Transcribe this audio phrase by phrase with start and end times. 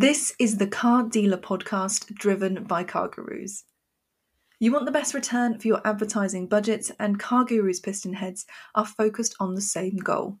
[0.00, 3.64] This is the Car Dealer podcast driven by Car Gurus.
[4.58, 9.54] You want the best return for your advertising budgets, and CarGurus PistonHeads are focused on
[9.54, 10.38] the same goal.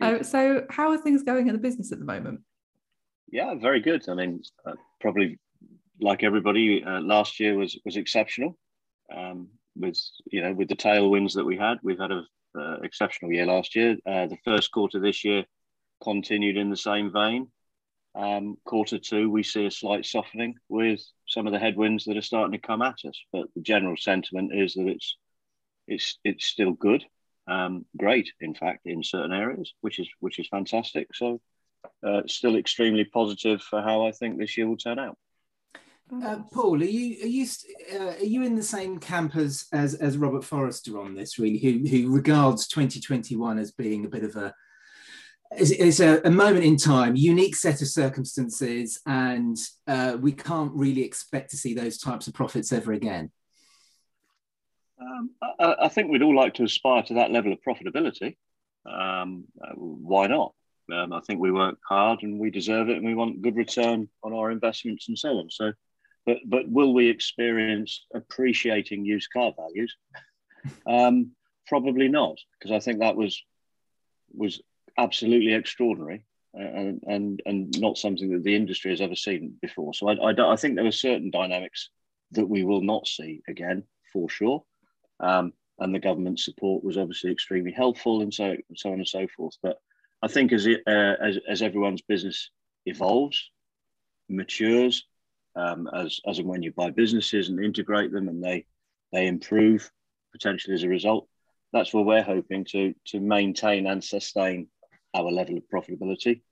[0.00, 2.42] uh, so, how are things going in the business at the moment?
[3.32, 4.08] Yeah, very good.
[4.08, 5.40] I mean, uh, probably
[6.00, 8.56] like everybody, uh, last year was was exceptional.
[9.14, 12.22] Um, with you know, with the tailwinds that we had, we've had a
[12.58, 13.96] uh, exceptional year last year.
[14.06, 15.44] Uh, the first quarter this year
[16.02, 17.48] continued in the same vein.
[18.14, 22.22] Um, quarter two, we see a slight softening with some of the headwinds that are
[22.22, 23.20] starting to come at us.
[23.32, 25.16] But the general sentiment is that it's
[25.86, 27.04] it's it's still good,
[27.46, 31.14] um, great, in fact, in certain areas, which is which is fantastic.
[31.14, 31.40] So,
[32.06, 35.18] uh, still extremely positive for how I think this year will turn out.
[36.12, 37.46] Uh, Paul, are you are you
[37.94, 41.38] uh, are you in the same camp as, as as Robert Forrester on this?
[41.38, 44.54] Really, who who regards 2021 as being a bit of a
[45.56, 49.56] it's, a, a, moment in time, unique set of circumstances, and
[49.86, 53.30] uh, we can't really expect to see those types of profits ever again.
[55.00, 58.36] Um, I, I, think we'd all like to aspire to that level of profitability.
[58.86, 60.54] Um, uh, why not?
[60.92, 64.08] Um, I think we work hard and we deserve it, and we want good return
[64.22, 65.50] on our investments and so on.
[65.50, 65.72] So,
[66.26, 69.96] but but will we experience appreciating used car values?
[70.86, 71.32] Um,
[71.66, 73.42] probably not, because I think that was
[74.32, 74.60] was
[74.98, 76.24] absolutely extraordinary
[76.54, 79.92] and, and, and not something that the industry has ever seen before.
[79.94, 81.90] So I, I, I think there are certain dynamics
[82.32, 84.64] that we will not see again for sure.
[85.20, 89.26] Um, and the government support was obviously extremely helpful and so, so on and so
[89.36, 89.56] forth.
[89.62, 89.78] But
[90.22, 92.50] I think as, it, uh, as, as everyone's business
[92.86, 93.50] evolves,
[94.28, 95.04] matures,
[95.56, 98.66] um, as, as and when you buy businesses and integrate them and they,
[99.12, 99.90] they improve
[100.32, 101.28] potentially as a result,
[101.72, 104.68] that's where we're hoping to, to maintain and sustain
[105.14, 106.42] our level of profitability,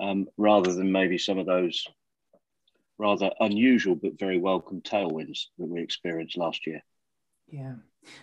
[0.00, 1.86] um, rather than maybe some of those
[2.98, 6.82] rather unusual but very welcome tailwinds that we experienced last year.
[7.48, 7.74] Yeah.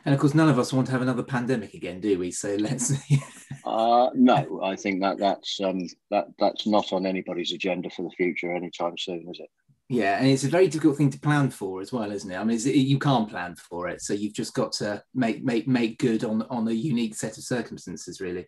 [0.05, 2.31] And of course, none of us want to have another pandemic again, do we?
[2.31, 2.91] So let's.
[3.65, 8.15] uh, no, I think that that's um, that that's not on anybody's agenda for the
[8.15, 9.49] future anytime soon, is it?
[9.89, 12.35] Yeah, and it's a very difficult thing to plan for as well, isn't it?
[12.35, 15.97] I mean, you can't plan for it, so you've just got to make make make
[15.97, 18.47] good on on a unique set of circumstances, really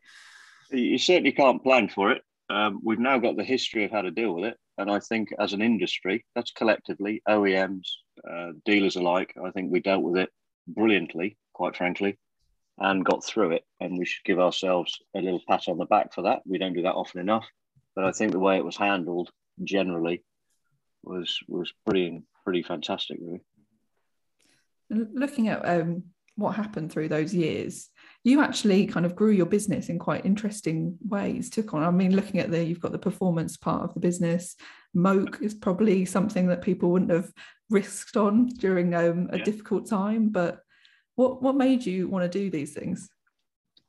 [0.72, 2.22] you certainly can't plan for it.
[2.50, 4.58] Um, we've now got the history of how to deal with it.
[4.78, 7.88] And I think as an industry, that's collectively, OEMs,
[8.30, 10.30] uh, dealers alike, I think we dealt with it
[10.68, 12.18] brilliantly, quite frankly,
[12.78, 13.64] and got through it.
[13.80, 16.42] And we should give ourselves a little pat on the back for that.
[16.46, 17.46] We don't do that often enough.
[17.96, 19.30] But I think the way it was handled
[19.64, 20.24] generally
[21.04, 23.42] was was pretty pretty fantastic, really.
[24.90, 26.04] Looking at um,
[26.36, 27.90] what happened through those years,
[28.24, 31.50] you actually kind of grew your business in quite interesting ways.
[31.50, 34.56] Took on, I mean, looking at the, you've got the performance part of the business.
[34.94, 37.32] Moke is probably something that people wouldn't have
[37.70, 39.44] risked on during um, a yeah.
[39.44, 40.30] difficult time.
[40.30, 40.62] But
[41.16, 43.10] what what made you want to do these things?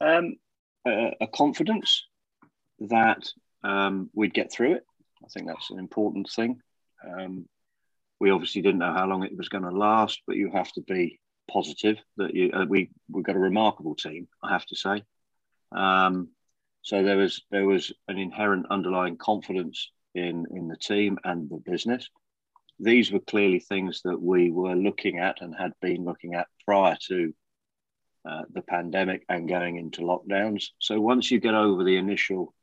[0.00, 0.36] Um,
[0.86, 2.06] a, a confidence
[2.80, 3.26] that
[3.62, 4.84] um, we'd get through it.
[5.24, 6.60] I think that's an important thing.
[7.06, 7.46] Um,
[8.18, 10.82] we obviously didn't know how long it was going to last, but you have to
[10.82, 11.20] be
[11.50, 15.02] positive that you, uh, we we've got a remarkable team, I have to say.
[15.72, 16.28] Um,
[16.82, 21.58] so there was there was an inherent underlying confidence in, in the team and the
[21.58, 22.08] business.
[22.78, 26.96] These were clearly things that we were looking at and had been looking at prior
[27.08, 27.34] to
[28.28, 30.68] uh, the pandemic and going into lockdowns.
[30.78, 32.54] So once you get over the initial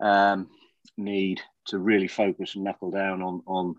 [0.00, 0.48] um,
[0.96, 3.74] need to really focus and knuckle down on, on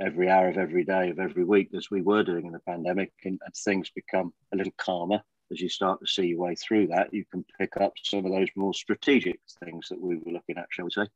[0.00, 3.12] every hour of every day of every week as we were doing in the pandemic
[3.24, 6.86] and, and things become a little calmer as you start to see your way through
[6.88, 10.56] that, you can pick up some of those more strategic things that we were looking
[10.56, 11.06] at, shall we say,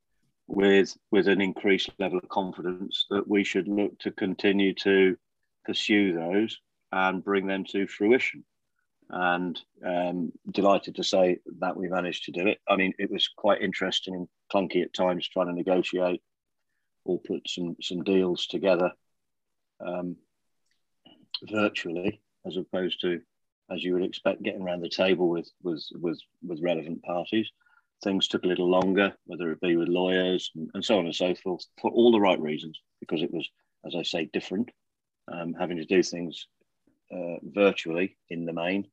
[0.46, 5.16] with with an increased level of confidence that we should look to continue to
[5.64, 6.58] pursue those
[6.92, 8.44] and bring them to fruition.
[9.10, 12.58] And um, delighted to say that we managed to do it.
[12.68, 16.22] I mean, it was quite interesting and clunky at times trying to negotiate
[17.04, 18.92] or put some some deals together
[19.80, 20.16] um,
[21.42, 23.20] virtually as opposed to
[23.70, 27.50] as you would expect, getting around the table with with with, with relevant parties.
[28.02, 31.14] Things took a little longer, whether it be with lawyers and, and so on and
[31.14, 33.48] so forth, for all the right reasons, because it was,
[33.86, 34.70] as I say, different,
[35.32, 36.46] um, having to do things
[37.10, 38.88] uh, virtually in the main.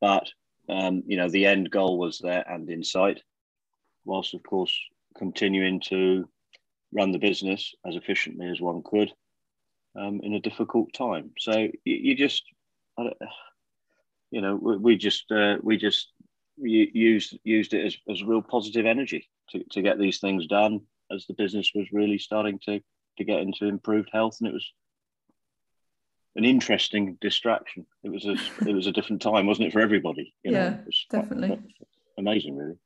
[0.00, 0.28] But
[0.68, 3.22] um, you know, the end goal was there and in sight,
[4.04, 4.76] whilst of course
[5.16, 6.28] continuing to
[6.92, 9.12] run the business as efficiently as one could
[9.98, 11.30] um, in a difficult time.
[11.38, 12.42] So you, you just,
[14.30, 16.12] you know, we, we just uh, we just
[16.58, 21.26] used used it as, as real positive energy to, to get these things done as
[21.26, 22.80] the business was really starting to
[23.18, 24.72] to get into improved health, and it was
[26.36, 27.86] an interesting distraction.
[28.04, 28.36] It was a
[28.68, 30.34] it was a different time, wasn't it, for everybody?
[30.44, 30.58] You know?
[30.58, 30.76] yeah,
[31.10, 31.48] definitely.
[31.48, 31.60] Quite,
[32.18, 32.76] amazing, really.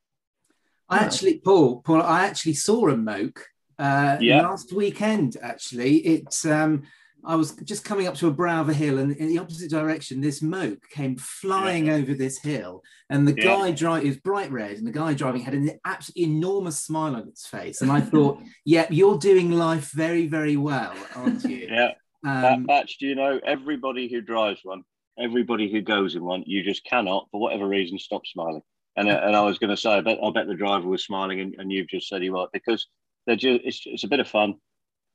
[0.88, 3.46] I actually, Paul, Paul, I actually saw a moke
[3.78, 4.42] uh, yeah.
[4.42, 5.36] last weekend.
[5.40, 6.82] Actually, it's um,
[7.24, 9.70] I was just coming up to a brow of a hill, and in the opposite
[9.70, 11.94] direction, this moke came flying yeah.
[11.94, 12.82] over this hill.
[13.08, 13.44] And the yeah.
[13.44, 17.28] guy driving, is bright red, and the guy driving had an absolutely enormous smile on
[17.28, 17.82] its face.
[17.82, 21.68] And I thought, yeah, you're doing life very, very well, aren't you?
[21.70, 21.92] Yeah.
[22.24, 24.82] Um, that do you know, everybody who drives one,
[25.18, 28.62] everybody who goes in one, you just cannot, for whatever reason, stop smiling.
[28.96, 31.04] And, uh, and I was going to say, I bet, I bet the driver was
[31.04, 32.86] smiling, and, and you've just said he was, because
[33.26, 34.56] they're just, it's, it's a bit of fun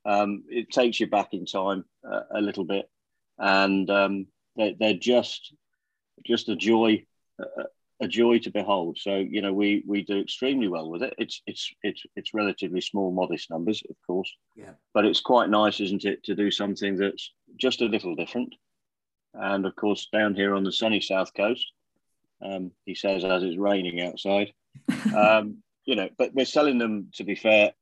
[0.06, 2.88] um, it takes you back in time uh, a little bit,
[3.38, 5.52] and um, they're, they're, just
[6.24, 7.04] just a joy,
[7.42, 7.64] uh,
[8.00, 8.98] a joy to behold.
[9.00, 11.14] So you know we we do extremely well with it.
[11.18, 14.32] It's it's it's it's relatively small, modest numbers, of course.
[14.54, 14.72] Yeah.
[14.94, 18.54] But it's quite nice, isn't it, to do something that's just a little different.
[19.34, 21.66] And of course, down here on the sunny south coast,
[22.42, 24.52] um, he says as it's raining outside.
[25.16, 27.72] Um, you know, but we're selling them to be fair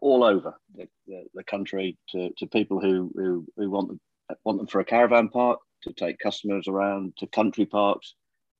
[0.00, 4.00] all over the, the, the country to, to people who, who, who want, them,
[4.44, 8.14] want them for a caravan park, to take customers around to country parks,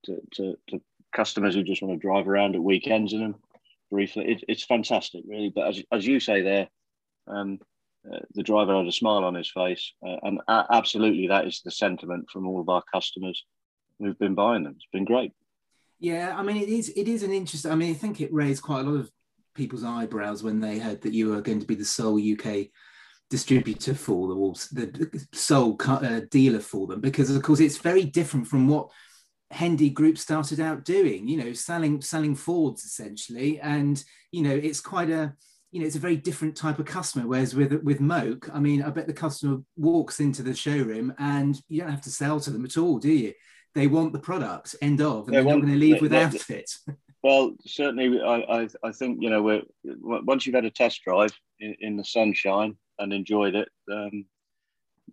[0.04, 0.80] to, to, to
[1.14, 3.34] customers who just want to drive around at weekends in them
[3.90, 4.24] briefly.
[4.26, 5.52] It, it's fantastic, really.
[5.54, 6.68] But as, as you say there,
[7.26, 7.58] um,
[8.10, 11.60] uh, the driver had a smile on his face, uh, and uh, absolutely that is
[11.62, 13.44] the sentiment from all of our customers
[13.98, 14.74] who've been buying them.
[14.76, 15.32] It's been great.
[15.98, 16.88] Yeah, I mean, it is.
[16.96, 17.70] It is an interesting.
[17.70, 19.10] I mean, I think it raised quite a lot of
[19.54, 22.68] people's eyebrows when they heard that you were going to be the sole UK
[23.28, 28.04] distributor for the Wolves, the sole uh, dealer for them, because of course it's very
[28.04, 28.90] different from what
[29.50, 31.28] Hendy Group started out doing.
[31.28, 35.34] You know, selling selling Fords essentially, and you know it's quite a
[35.70, 37.26] you know it's a very different type of customer.
[37.26, 41.60] Whereas with with Moke, I mean, I bet the customer walks into the showroom and
[41.68, 43.34] you don't have to sell to them at all, do you?
[43.74, 46.70] They want the product, end of, and they are not going to leave without it.
[47.22, 51.38] Well, certainly, I, I, I, think you know we're, once you've had a test drive
[51.58, 54.24] in, in the sunshine and enjoyed it, um,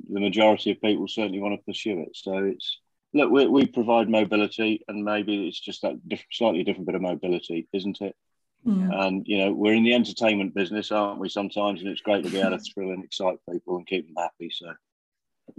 [0.09, 2.15] the majority of people certainly want to pursue it.
[2.15, 2.79] So it's
[3.13, 7.01] look, we, we provide mobility, and maybe it's just that different, slightly different bit of
[7.01, 8.15] mobility, isn't it?
[8.63, 9.05] Yeah.
[9.05, 11.29] And you know, we're in the entertainment business, aren't we?
[11.29, 14.15] Sometimes, and it's great to be able to thrill and excite people and keep them
[14.17, 14.49] happy.
[14.51, 14.73] So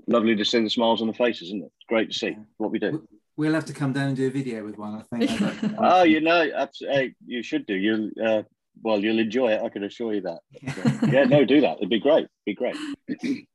[0.07, 1.73] lovely to see the smiles on the faces, isn't it?
[1.77, 3.07] It's great to see what we do.
[3.37, 4.95] We'll have to come down and do a video with one.
[4.95, 5.75] I think.
[5.79, 7.75] oh, you know, absolutely, you should do.
[7.75, 8.43] You'll, uh,
[8.83, 9.63] well, you'll enjoy it.
[9.63, 10.41] I can assure you that.
[11.13, 11.79] Yeah, no, do that.
[11.79, 12.27] It'd be great.
[12.27, 12.77] It'd be great.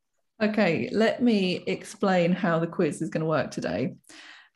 [0.43, 3.95] okay, let me explain how the quiz is going to work today.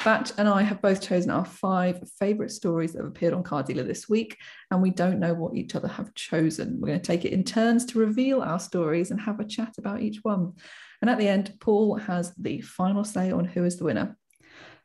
[0.03, 3.63] Batch and I have both chosen our five favourite stories that have appeared on Car
[3.63, 4.37] Dealer this week,
[4.69, 6.79] and we don't know what each other have chosen.
[6.79, 9.75] We're going to take it in turns to reveal our stories and have a chat
[9.79, 10.53] about each one.
[11.01, 14.15] And at the end, Paul has the final say on who is the winner.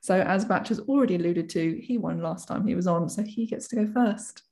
[0.00, 3.22] So, as Batch has already alluded to, he won last time he was on, so
[3.22, 4.42] he gets to go first.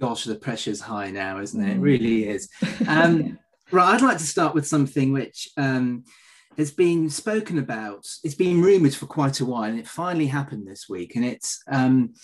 [0.00, 1.72] Gosh, the pressure's high now, isn't it?
[1.72, 1.82] It mm.
[1.82, 2.48] really is.
[2.86, 3.38] Um,
[3.72, 6.04] right, I'd like to start with something which um,
[6.56, 8.06] has been spoken about.
[8.24, 11.16] It's been rumoured for quite a while, and it finally happened this week.
[11.16, 12.14] And it's um,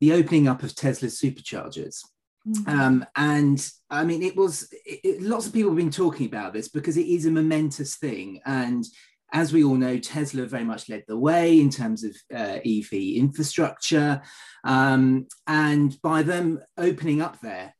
[0.00, 2.00] the opening up of Tesla's superchargers.
[2.46, 2.68] Mm.
[2.68, 6.52] Um, and I mean, it was it, it, lots of people have been talking about
[6.52, 8.40] this because it is a momentous thing.
[8.46, 8.84] And
[9.32, 12.92] as we all know, Tesla very much led the way in terms of uh, EV
[12.92, 14.22] infrastructure.
[14.64, 17.74] Um, and by them opening up their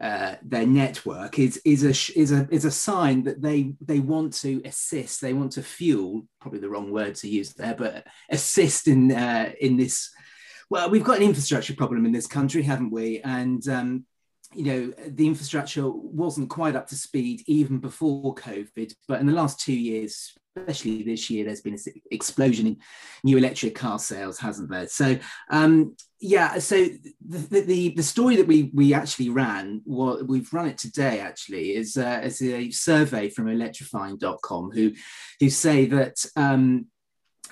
[0.00, 4.32] uh, their network is is a is a is a sign that they they want
[4.32, 8.88] to assist, they want to fuel, probably the wrong word to use there, but assist
[8.88, 10.10] in uh, in this.
[10.70, 13.20] Well, we've got an infrastructure problem in this country, haven't we?
[13.20, 14.06] And um,
[14.54, 19.32] you know the infrastructure wasn't quite up to speed even before covid but in the
[19.32, 21.80] last two years especially this year there's been an
[22.10, 22.76] explosion in
[23.22, 24.86] new electric car sales hasn't there?
[24.88, 25.18] So
[25.50, 26.86] um, yeah so
[27.26, 31.20] the, the, the story that we we actually ran what well, we've run it today
[31.20, 34.92] actually is uh, is a survey from electrifying.com who
[35.40, 36.86] who say that um,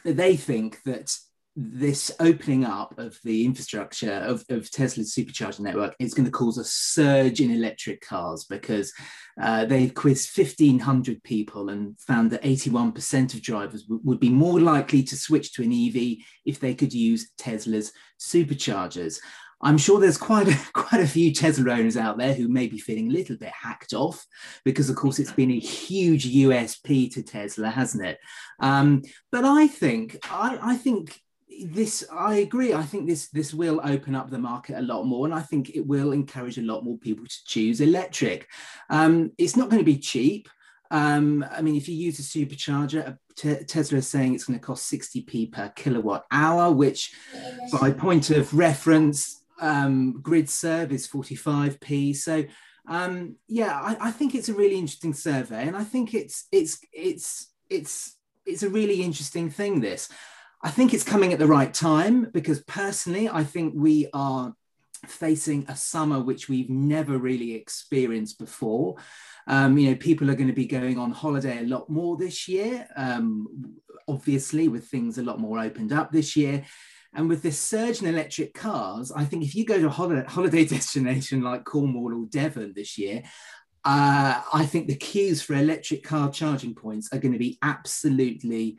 [0.04, 1.16] they think that
[1.54, 6.56] this opening up of the infrastructure of, of Tesla's supercharger network is going to cause
[6.56, 8.92] a surge in electric cars because
[9.40, 14.60] uh, they've quizzed 1,500 people and found that 81% of drivers w- would be more
[14.60, 19.18] likely to switch to an EV if they could use Tesla's superchargers.
[19.60, 22.78] I'm sure there's quite a, quite a few Tesla owners out there who may be
[22.78, 24.24] feeling a little bit hacked off
[24.64, 28.18] because, of course, it's been a huge USP to Tesla, hasn't it?
[28.58, 31.20] Um, but I think I, I think
[31.66, 32.72] this i agree.
[32.74, 35.70] I think this this will open up the market a lot more and i think
[35.70, 38.48] it will encourage a lot more people to choose electric.
[38.90, 40.48] Um, it's not going to be cheap.
[40.90, 44.92] Um, i mean if you use a supercharger tesla is saying it's going to cost
[44.92, 47.14] 60p per kilowatt hour which
[47.80, 52.44] by point of reference um, GridServe is 45p so
[52.88, 56.78] um, yeah I, I think it's a really interesting survey and i think it's it's
[56.92, 60.10] it's it's it's a really interesting thing this
[60.62, 64.54] I think it's coming at the right time because personally, I think we are
[65.06, 68.96] facing a summer which we've never really experienced before.
[69.48, 72.46] Um, you know, people are going to be going on holiday a lot more this
[72.46, 73.74] year, um,
[74.06, 76.64] obviously, with things a lot more opened up this year.
[77.12, 80.64] And with this surge in electric cars, I think if you go to a holiday,
[80.64, 83.24] destination like Cornwall or Devon this year,
[83.84, 88.78] uh, I think the queues for electric car charging points are going to be absolutely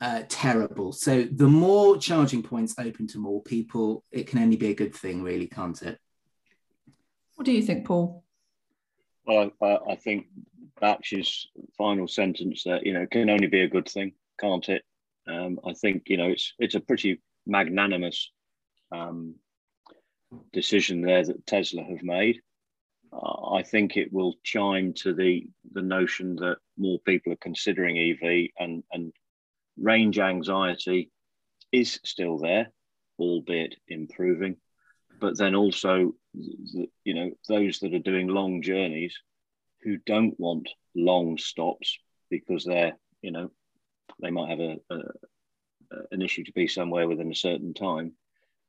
[0.00, 0.92] uh, terrible.
[0.92, 4.94] So the more charging points open to more people, it can only be a good
[4.94, 5.98] thing, really, can't it?
[7.34, 8.24] What do you think, Paul?
[9.26, 10.26] Well, I, I think
[10.80, 14.82] Batch's final sentence that you know can only be a good thing, can't it?
[15.26, 18.30] Um, I think you know it's it's a pretty magnanimous
[18.92, 19.34] um,
[20.52, 22.40] decision there that Tesla have made.
[23.12, 27.98] Uh, I think it will chime to the the notion that more people are considering
[27.98, 29.12] EV and and
[29.80, 31.10] range anxiety
[31.72, 32.68] is still there,
[33.18, 34.56] albeit improving.
[35.20, 39.16] But then also, you know, those that are doing long journeys
[39.82, 41.98] who don't want long stops
[42.30, 43.50] because they're, you know,
[44.20, 45.02] they might have a, a
[46.10, 48.12] an issue to be somewhere within a certain time.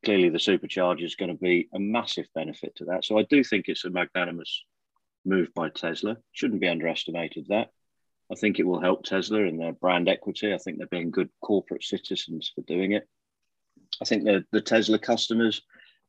[0.05, 3.03] Clearly, the supercharger is going to be a massive benefit to that.
[3.03, 4.63] So I do think it's a magnanimous
[5.25, 6.15] move by Tesla.
[6.31, 7.71] Shouldn't be underestimated that.
[8.31, 10.53] I think it will help Tesla and their brand equity.
[10.53, 13.07] I think they're being good corporate citizens for doing it.
[14.01, 15.61] I think the the Tesla customers,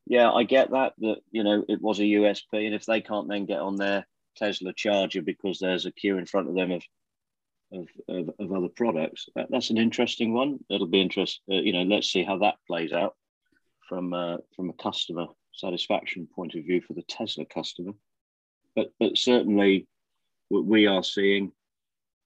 [0.07, 3.29] yeah, I get that that you know it was a USP, and if they can't
[3.29, 6.83] then get on their Tesla charger because there's a queue in front of them of
[7.73, 10.59] of, of, of other products, that, that's an interesting one.
[10.69, 11.59] It'll be interesting.
[11.59, 13.15] Uh, you know, let's see how that plays out
[13.89, 17.93] from uh, from a customer satisfaction point of view for the Tesla customer.
[18.77, 19.87] But but certainly,
[20.51, 21.53] we are seeing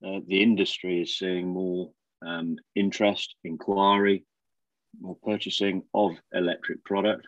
[0.05, 1.91] uh, the industry is seeing more
[2.25, 4.25] um, interest, inquiry,
[5.01, 7.27] more purchasing of electric product.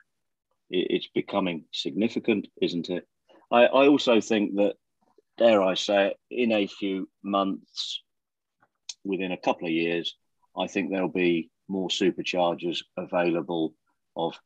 [0.69, 3.07] It, it's becoming significant, isn't it?
[3.51, 4.75] I, I also think that,
[5.37, 8.03] dare I say it, in a few months,
[9.03, 10.15] within a couple of years,
[10.57, 13.73] I think there'll be more superchargers available
[14.15, 14.39] of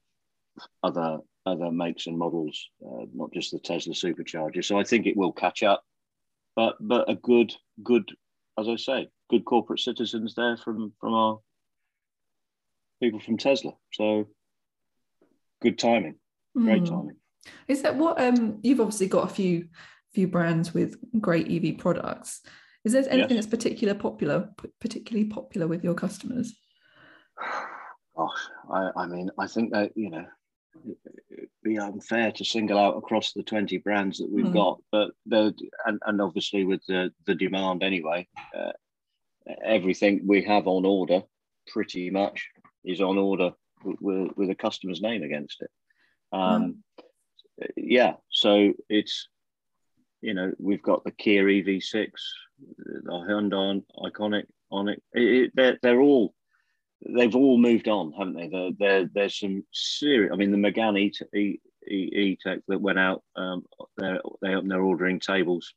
[0.83, 4.63] other other makes and models, uh, not just the Tesla supercharger.
[4.63, 5.83] So I think it will catch up
[6.55, 7.53] but but a good
[7.83, 8.11] good
[8.59, 11.39] as I say, good corporate citizens there from from our
[13.01, 13.73] people from Tesla.
[13.93, 14.27] So
[15.61, 16.15] good timing,
[16.55, 16.89] great mm.
[16.89, 17.15] timing.
[17.67, 19.67] Is that what um you've obviously got a few
[20.13, 22.41] few brands with great EV products.
[22.83, 23.45] Is there anything yes.
[23.45, 26.53] that's particular popular, particularly popular with your customers?
[28.17, 28.39] Gosh,
[28.71, 30.25] I, I mean, I think that you know
[31.63, 34.53] be unfair to single out across the 20 brands that we've mm.
[34.53, 35.53] got but the
[35.85, 38.27] and, and obviously with the the demand anyway
[38.57, 38.71] uh,
[39.63, 41.21] everything we have on order
[41.67, 42.49] pretty much
[42.83, 43.51] is on order
[43.83, 45.69] with, with a customer's name against it
[46.31, 46.83] um,
[47.59, 47.67] mm.
[47.75, 49.27] yeah, so it's
[50.21, 52.11] you know we've got the Kia EV6,
[52.77, 56.33] the Hyundai Ioniq on it, it they're, they're all
[57.07, 58.47] they've all moved on, haven't they?
[58.47, 60.31] There, there there's some serious.
[60.33, 63.65] I mean, the Megane E, e, e Tech that went out, um,
[63.97, 65.73] they they they're ordering tables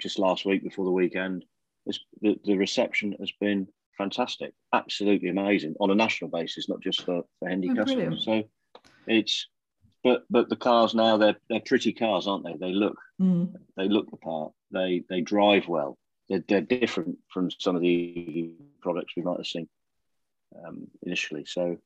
[0.00, 1.44] just last week before the weekend.
[1.86, 7.02] It's, the, the reception has been fantastic, absolutely amazing on a national basis, not just
[7.02, 8.24] for, for Hendy oh, customers.
[8.24, 8.44] Brilliant.
[8.44, 9.46] So it's
[10.02, 12.56] but but the cars now they're they're pretty cars, aren't they?
[12.58, 13.52] They look mm.
[13.76, 14.52] they look the part.
[14.70, 15.98] They they drive well.
[16.28, 19.68] They're, they're different from some of the products we might have seen
[20.64, 21.44] um, initially.
[21.46, 21.76] So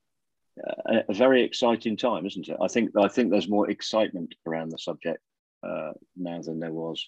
[0.65, 2.57] uh, a, very exciting time, isn't it?
[2.61, 5.19] I think I think there's more excitement around the subject
[5.63, 7.07] uh, now than there was,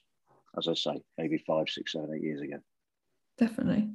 [0.57, 2.57] as I say, maybe five, six, seven, eight years ago.
[3.37, 3.89] Definitely.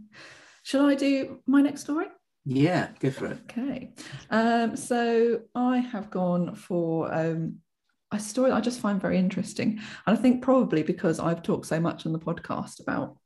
[0.63, 2.07] Shall I do my next story?
[2.45, 3.39] Yeah, go for it.
[3.43, 3.93] Okay.
[4.31, 7.59] Um, so I have gone for um,
[8.11, 9.81] a story I just find very interesting.
[10.07, 13.17] And I think probably because I've talked so much on the podcast about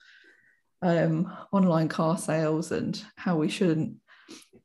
[0.83, 3.97] um, online car sales and how we shouldn't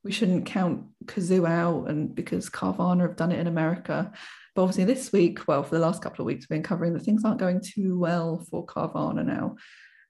[0.03, 4.12] we shouldn't count Cazoo out and because Carvana have done it in America.
[4.55, 7.03] But obviously this week, well, for the last couple of weeks, we've been covering that
[7.03, 9.55] things aren't going too well for Carvana now.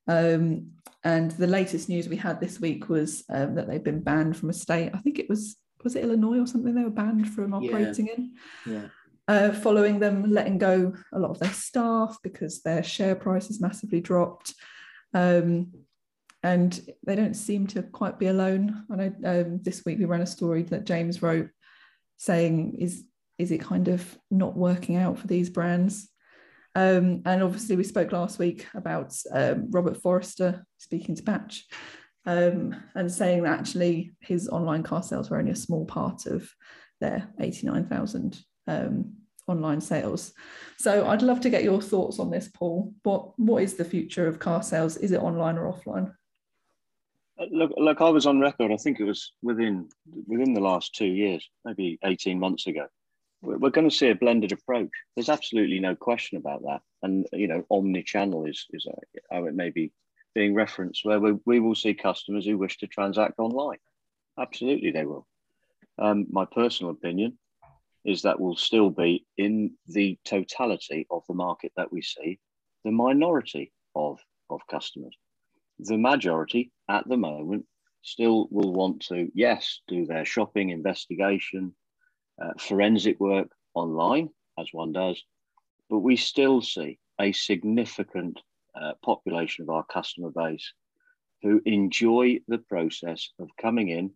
[0.07, 0.71] Um,
[1.03, 4.49] and the latest news we had this week was um, that they've been banned from
[4.49, 4.91] a state.
[4.93, 8.13] I think it was was it Illinois or something they were banned from operating yeah.
[8.13, 8.31] in.
[8.65, 8.87] Yeah.
[9.27, 13.61] Uh, following them letting go a lot of their staff because their share price has
[13.61, 14.53] massively dropped.
[15.13, 15.71] Um,
[16.43, 18.85] and they don't seem to quite be alone.
[18.91, 21.49] I know um, this week we ran a story that James wrote
[22.17, 23.03] saying, is,
[23.37, 26.09] is it kind of not working out for these brands?
[26.73, 31.65] Um, and obviously, we spoke last week about um, Robert Forrester speaking to Batch
[32.25, 36.49] um, and saying that actually his online car sales were only a small part of
[37.01, 39.13] their 89,000 um,
[39.47, 40.33] online sales.
[40.77, 42.93] So I'd love to get your thoughts on this, Paul.
[43.03, 44.97] What what is the future of car sales?
[44.97, 46.13] Is it online or offline?
[47.41, 48.71] Uh, look, look, I was on record.
[48.71, 49.89] I think it was within
[50.27, 52.87] within the last two years, maybe eighteen months ago,
[53.41, 54.89] we're going to see a blended approach.
[55.15, 56.81] There's absolutely no question about that.
[57.01, 58.85] And you know, omni-channel is is
[59.31, 59.91] how it may be
[60.35, 63.79] being referenced, where we, we will see customers who wish to transact online.
[64.39, 65.27] Absolutely, they will.
[65.99, 67.37] Um, my personal opinion
[68.05, 72.39] is that will still be in the totality of the market that we see,
[72.85, 75.15] the minority of of customers.
[75.79, 77.65] The majority at the moment
[78.01, 81.73] still will want to, yes, do their shopping investigation,
[82.41, 85.23] uh, forensic work online, as one does,
[85.89, 88.39] but we still see a significant
[88.79, 90.73] uh, population of our customer base
[91.41, 94.11] who enjoy the process of coming in,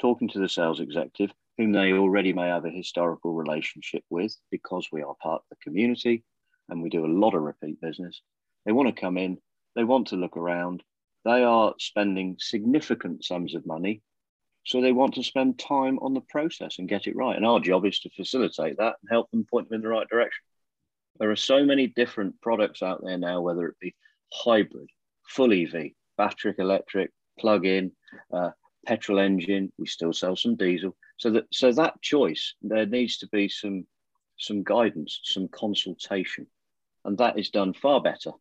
[0.00, 4.88] talking to the sales executive, whom they already may have a historical relationship with because
[4.90, 6.24] we are part of the community
[6.68, 8.20] and we do a lot of repeat business.
[8.64, 9.38] They want to come in,
[9.76, 10.82] they want to look around,
[11.24, 14.02] they are spending significant sums of money
[14.64, 17.36] so they want to spend time on the process and get it right.
[17.36, 20.08] And our job is to facilitate that and help them point them in the right
[20.08, 20.42] direction.
[21.18, 23.94] There are so many different products out there now, whether it be
[24.32, 24.88] hybrid,
[25.28, 27.92] full EV, battery electric, plug-in,
[28.32, 28.50] uh,
[28.86, 29.70] petrol engine.
[29.78, 30.96] We still sell some diesel.
[31.18, 33.86] So that so that choice, there needs to be some
[34.38, 36.46] some guidance, some consultation,
[37.04, 38.32] and that is done far better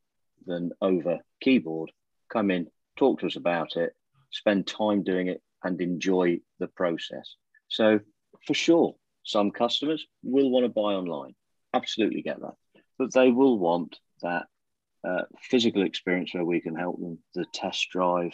[0.48, 1.92] than over keyboard.
[2.34, 2.68] Come in,
[2.98, 3.94] talk to us about it,
[4.32, 7.36] spend time doing it and enjoy the process.
[7.68, 8.00] So,
[8.46, 11.36] for sure, some customers will want to buy online.
[11.74, 12.56] Absolutely get that.
[12.98, 14.48] But they will want that
[15.08, 18.34] uh, physical experience where we can help them, the test drive,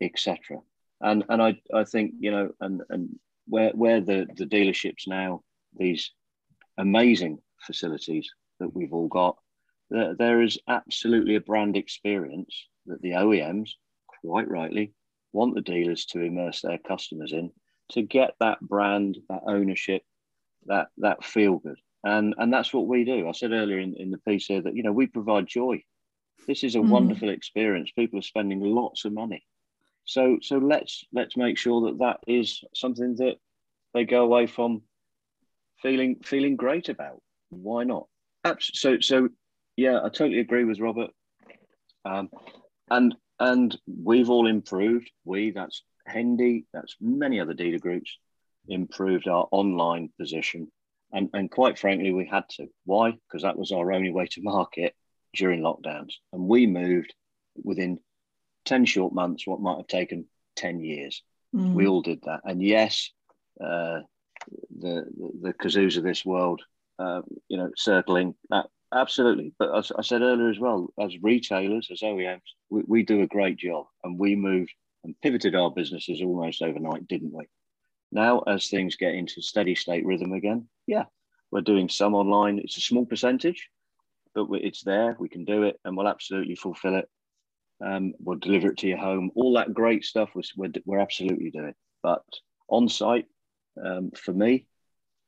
[0.00, 0.58] etc.
[1.00, 5.42] And and I, I think, you know, and, and where, where the, the dealerships now,
[5.76, 6.12] these
[6.78, 9.36] amazing facilities that we've all got,
[9.90, 13.70] there, there is absolutely a brand experience that the OEMs,
[14.22, 14.92] quite rightly,
[15.32, 17.50] want the dealers to immerse their customers in
[17.90, 20.02] to get that brand, that ownership,
[20.66, 21.78] that that feel good.
[22.04, 23.28] And and that's what we do.
[23.28, 25.82] I said earlier in, in the piece here that you know we provide joy.
[26.46, 26.88] This is a mm.
[26.88, 27.92] wonderful experience.
[27.92, 29.44] People are spending lots of money.
[30.04, 33.36] So so let's let's make sure that that is something that
[33.94, 34.82] they go away from
[35.80, 37.20] feeling feeling great about.
[37.50, 38.06] Why not?
[38.60, 39.28] So so
[39.76, 41.10] yeah, I totally agree with Robert.
[42.04, 42.30] Um,
[42.90, 45.10] and and we've all improved.
[45.24, 48.16] We, that's Hendy, that's many other dealer groups,
[48.68, 50.70] improved our online position.
[51.12, 52.68] And, and quite frankly, we had to.
[52.84, 53.10] Why?
[53.10, 54.94] Because that was our only way to market
[55.34, 56.12] during lockdowns.
[56.32, 57.14] And we moved
[57.62, 57.98] within
[58.64, 61.22] 10 short months, what might have taken 10 years.
[61.54, 61.74] Mm.
[61.74, 62.42] We all did that.
[62.44, 63.10] And yes,
[63.60, 64.00] uh,
[64.78, 66.62] the, the, the Cazoos of this world
[66.98, 68.66] uh, you know, circling that.
[68.92, 69.54] Absolutely.
[69.58, 73.26] But as I said earlier as well, as retailers, as OEMs, we, we do a
[73.26, 74.72] great job and we moved
[75.04, 77.46] and pivoted our businesses almost overnight, didn't we?
[78.12, 81.04] Now, as things get into steady state rhythm again, yeah,
[81.50, 82.58] we're doing some online.
[82.58, 83.70] It's a small percentage,
[84.34, 85.16] but it's there.
[85.18, 87.08] We can do it and we'll absolutely fulfill it.
[87.84, 89.30] Um, we'll deliver it to your home.
[89.34, 91.74] All that great stuff we're, we're absolutely doing.
[92.02, 92.22] But
[92.68, 93.26] on site,
[93.82, 94.66] um, for me,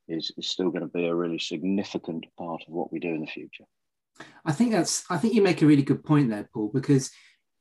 [0.08, 3.20] is, is still going to be a really significant part of what we do in
[3.20, 3.64] the future.
[4.44, 5.04] I think that's.
[5.10, 7.10] I think you make a really good point there, Paul, because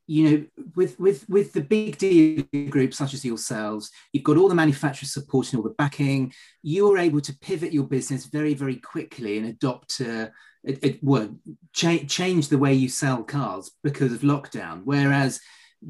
[0.06, 4.50] you know, with with with the big dealer groups such as yourselves, you've got all
[4.50, 6.34] the manufacturers supporting all the backing.
[6.62, 10.32] You are able to pivot your business very very quickly and adopt a,
[10.64, 11.36] it, it well,
[11.72, 14.82] cha- change the way you sell cars because of lockdown.
[14.84, 15.40] Whereas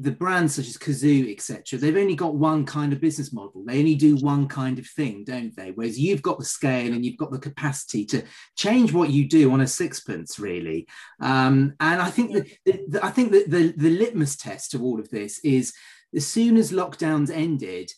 [0.00, 3.64] the brands such as Cazoo, etc., they've only got one kind of business model.
[3.64, 5.70] They only do one kind of thing, don't they?
[5.72, 8.22] Whereas you've got the scale and you've got the capacity to
[8.56, 10.86] change what you do on a sixpence, really.
[11.20, 14.98] Um, and I think that the, I think that the, the litmus test of all
[14.98, 15.72] of this is
[16.14, 17.90] as soon as lockdowns ended,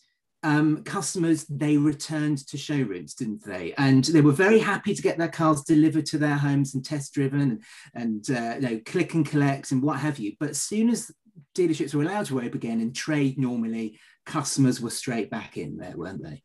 [0.43, 3.75] um, customers they returned to showrooms, didn't they?
[3.79, 7.15] And they were very happy to get their cars delivered to their homes and test
[7.15, 7.63] driven and,
[7.95, 10.35] and uh, you know click and collect and what have you.
[10.39, 11.11] But as soon as
[11.55, 15.97] dealerships were allowed to open again and trade normally, customers were straight back in there,
[15.97, 16.43] weren't they?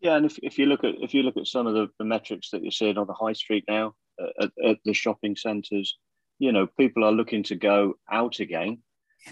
[0.00, 2.04] Yeah, and if, if you look at if you look at some of the, the
[2.04, 5.96] metrics that you're seeing on the high street now uh, at, at the shopping centres,
[6.38, 8.82] you know, people are looking to go out again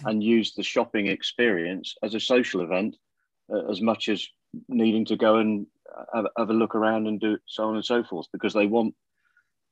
[0.05, 2.97] and use the shopping experience as a social event
[3.53, 4.27] uh, as much as
[4.69, 5.67] needing to go and
[6.15, 8.95] have, have, a look around and do so on and so forth because they want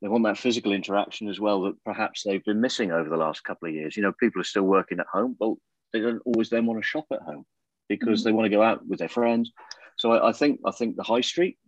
[0.00, 3.44] they want that physical interaction as well that perhaps they've been missing over the last
[3.44, 3.96] couple of years.
[3.96, 5.36] You know, people are still working at home.
[5.38, 5.58] Well,
[5.92, 7.44] they don't always then want to shop at home
[7.88, 8.28] because mm-hmm.
[8.28, 9.52] they want to go out with their friends.
[9.96, 11.58] So I, I think I think the high street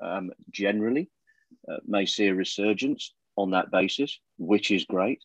[0.00, 1.10] um, generally
[1.70, 5.22] uh, may see a resurgence on that basis, which is great.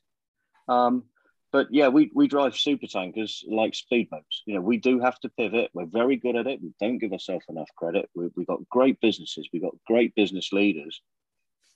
[0.67, 1.03] Um,
[1.51, 4.41] but yeah, we, we drive super tankers like speedboats.
[4.45, 5.69] You know, we do have to pivot.
[5.73, 6.61] We're very good at it.
[6.61, 8.09] We don't give ourselves enough credit.
[8.15, 9.47] We, we've got great businesses.
[9.53, 11.01] We've got great business leaders.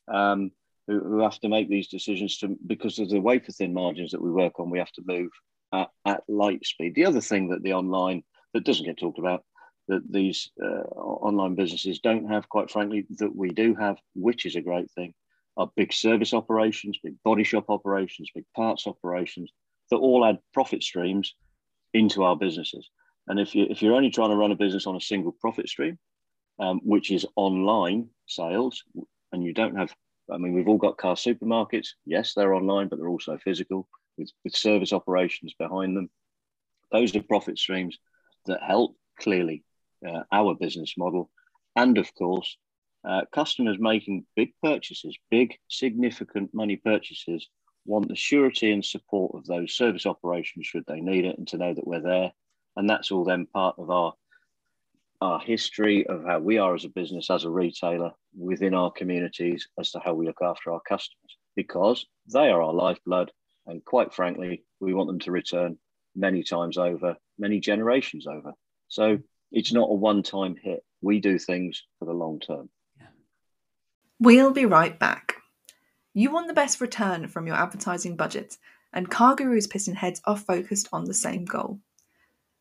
[0.07, 0.51] Um,
[0.87, 4.21] who, who have to make these decisions to because of the wafer thin margins that
[4.21, 4.69] we work on.
[4.69, 5.31] We have to move
[5.73, 6.95] at, at light speed.
[6.95, 8.23] The other thing that the online
[8.53, 9.43] that doesn't get talked about
[9.87, 14.55] that these uh, online businesses don't have, quite frankly, that we do have, which is
[14.55, 15.13] a great thing,
[15.55, 19.51] are big service operations, big body shop operations, big parts operations
[19.89, 21.35] that all add profit streams
[21.93, 22.89] into our businesses.
[23.27, 25.67] And if you if you're only trying to run a business on a single profit
[25.67, 25.97] stream,
[26.59, 28.83] um, which is online sales,
[29.31, 29.93] and you don't have
[30.31, 31.89] I mean, we've all got car supermarkets.
[32.05, 33.87] Yes, they're online, but they're also physical
[34.17, 36.09] with, with service operations behind them.
[36.91, 37.97] Those are profit streams
[38.45, 39.63] that help clearly
[40.07, 41.29] uh, our business model.
[41.75, 42.57] And of course,
[43.07, 47.47] uh, customers making big purchases, big significant money purchases,
[47.85, 51.57] want the surety and support of those service operations should they need it and to
[51.57, 52.31] know that we're there.
[52.75, 54.13] And that's all then part of our
[55.21, 59.67] our history of how we are as a business, as a retailer within our communities,
[59.79, 63.31] as to how we look after our customers, because they are our lifeblood.
[63.65, 65.77] And quite frankly, we want them to return
[66.15, 68.53] many times over, many generations over.
[68.87, 69.19] So
[69.51, 70.83] it's not a one time hit.
[71.01, 72.69] We do things for the long term.
[74.19, 75.35] We'll be right back.
[76.13, 78.57] You want the best return from your advertising budget,
[78.91, 81.79] and CarGurus PistonHeads are focused on the same goal.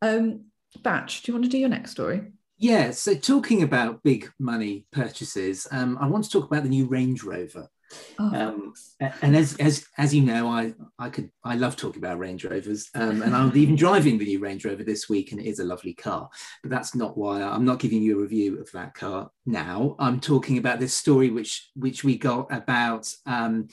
[0.00, 0.44] Um,
[0.82, 2.30] Batch, do you want to do your next story?
[2.60, 6.84] Yeah, so talking about big money purchases, um, I want to talk about the new
[6.84, 7.70] Range Rover.
[8.18, 8.34] Oh.
[8.34, 8.74] Um,
[9.22, 12.90] and as, as as you know, I I could I love talking about Range Rovers,
[12.94, 15.64] um, and I'm even driving the new Range Rover this week, and it is a
[15.64, 16.28] lovely car.
[16.62, 19.96] But that's not why I'm not giving you a review of that car now.
[19.98, 23.10] I'm talking about this story which which we got about.
[23.24, 23.68] Um,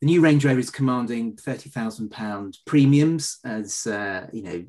[0.00, 4.64] the new Range Rover is commanding thirty thousand pound premiums, as uh, you know,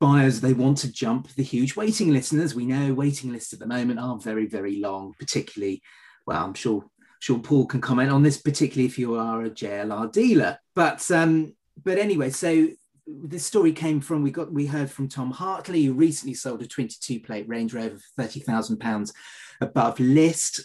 [0.00, 3.52] buyers they want to jump the huge waiting lists and as we know waiting lists
[3.52, 5.82] at the moment are very very long particularly
[6.26, 6.84] well i'm sure
[7.20, 10.58] sure paul can comment on this particularly if you are a jlr dealer.
[10.74, 12.68] But um but anyway so
[13.06, 16.66] this story came from we got we heard from tom hartley who recently sold a
[16.66, 19.12] 22 plate range rover for 30000 pounds
[19.60, 20.64] above list.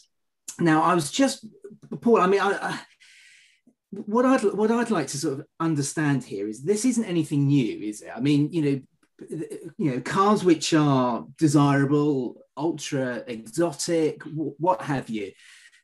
[0.60, 1.46] Now i was just
[2.02, 2.80] paul i mean I, I
[3.92, 7.80] what I'd what I'd like to sort of understand here is this isn't anything new,
[7.80, 8.12] is it?
[8.14, 8.82] I mean, you know,
[9.30, 15.32] you know, cars which are desirable, ultra exotic, what have you,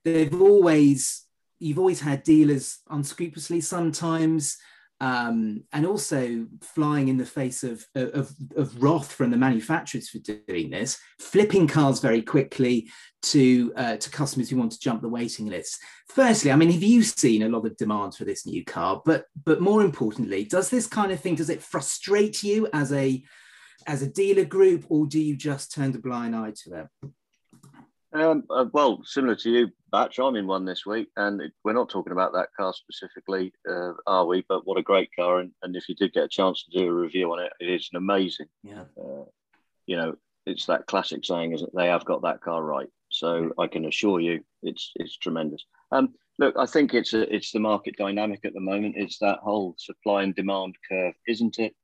[0.04, 1.26] they've always
[1.60, 4.58] you've always had dealers unscrupulously sometimes
[5.02, 10.20] um, and also flying in the face of, of, of, wrath from the manufacturers for
[10.20, 12.88] doing this, flipping cars very quickly
[13.24, 15.82] to, uh, to customers who want to jump the waiting list.
[16.08, 19.02] Firstly, I mean, have you seen a lot of demand for this new car?
[19.04, 23.24] But, but more importantly, does this kind of thing, does it frustrate you as a,
[23.88, 27.12] as a dealer group, or do you just turn a blind eye to it?
[28.14, 31.74] Um, uh, well, similar to you, Batch, I'm in one this week, and it, we're
[31.74, 34.44] not talking about that car specifically, uh, are we?
[34.50, 35.40] But what a great car!
[35.40, 37.70] And, and, if you did get a chance to do a review on it, it
[37.70, 38.48] is an amazing.
[38.64, 38.84] Yeah.
[38.98, 39.26] Uh,
[39.86, 41.76] you know, it's that classic saying, isn't it?
[41.76, 42.90] They have got that car right.
[43.10, 45.64] So I can assure you, it's it's tremendous.
[45.92, 48.96] Um, look, I think it's a, it's the market dynamic at the moment.
[48.98, 51.76] It's that whole supply and demand curve, isn't it?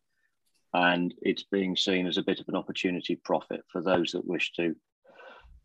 [0.73, 4.51] And it's being seen as a bit of an opportunity profit for those that wish
[4.53, 4.75] to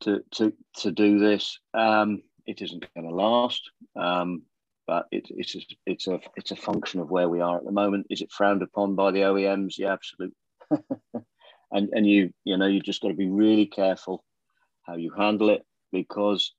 [0.02, 1.58] to to to do this.
[1.74, 4.42] Um, it isn't going to last, um,
[4.86, 7.72] but it, it's a, it's a it's a function of where we are at the
[7.72, 8.06] moment.
[8.10, 9.78] Is it frowned upon by the OEMs?
[9.78, 10.36] Yeah, absolutely.
[11.72, 14.24] and and you you know you just got to be really careful
[14.82, 16.52] how you handle it because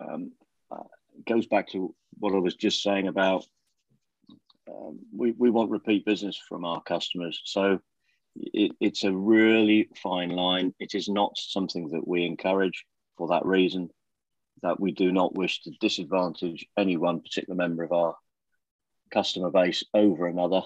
[0.00, 0.32] um,
[0.70, 0.84] uh,
[1.16, 3.44] it goes back to what I was just saying about
[4.68, 7.40] um, we, we want repeat business from our customers.
[7.44, 7.80] So
[8.40, 10.74] it, it's a really fine line.
[10.78, 12.84] It is not something that we encourage
[13.16, 13.90] for that reason,
[14.62, 18.16] that we do not wish to disadvantage any one particular member of our
[19.10, 20.62] customer base over another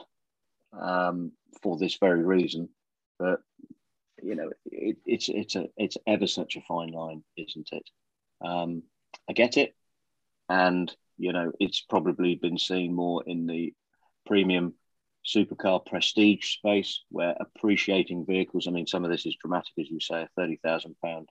[0.78, 1.32] um,
[1.62, 2.68] for this very reason.
[3.18, 3.40] But
[4.22, 7.88] you know, it, it's it's a it's ever such a fine line, isn't it?
[8.44, 8.82] Um,
[9.28, 9.74] I get it,
[10.48, 13.74] and you know, it's probably been seen more in the
[14.26, 14.74] premium
[15.24, 20.00] supercar prestige space where appreciating vehicles, I mean, some of this is dramatic, as you
[20.00, 21.26] say, a £30,000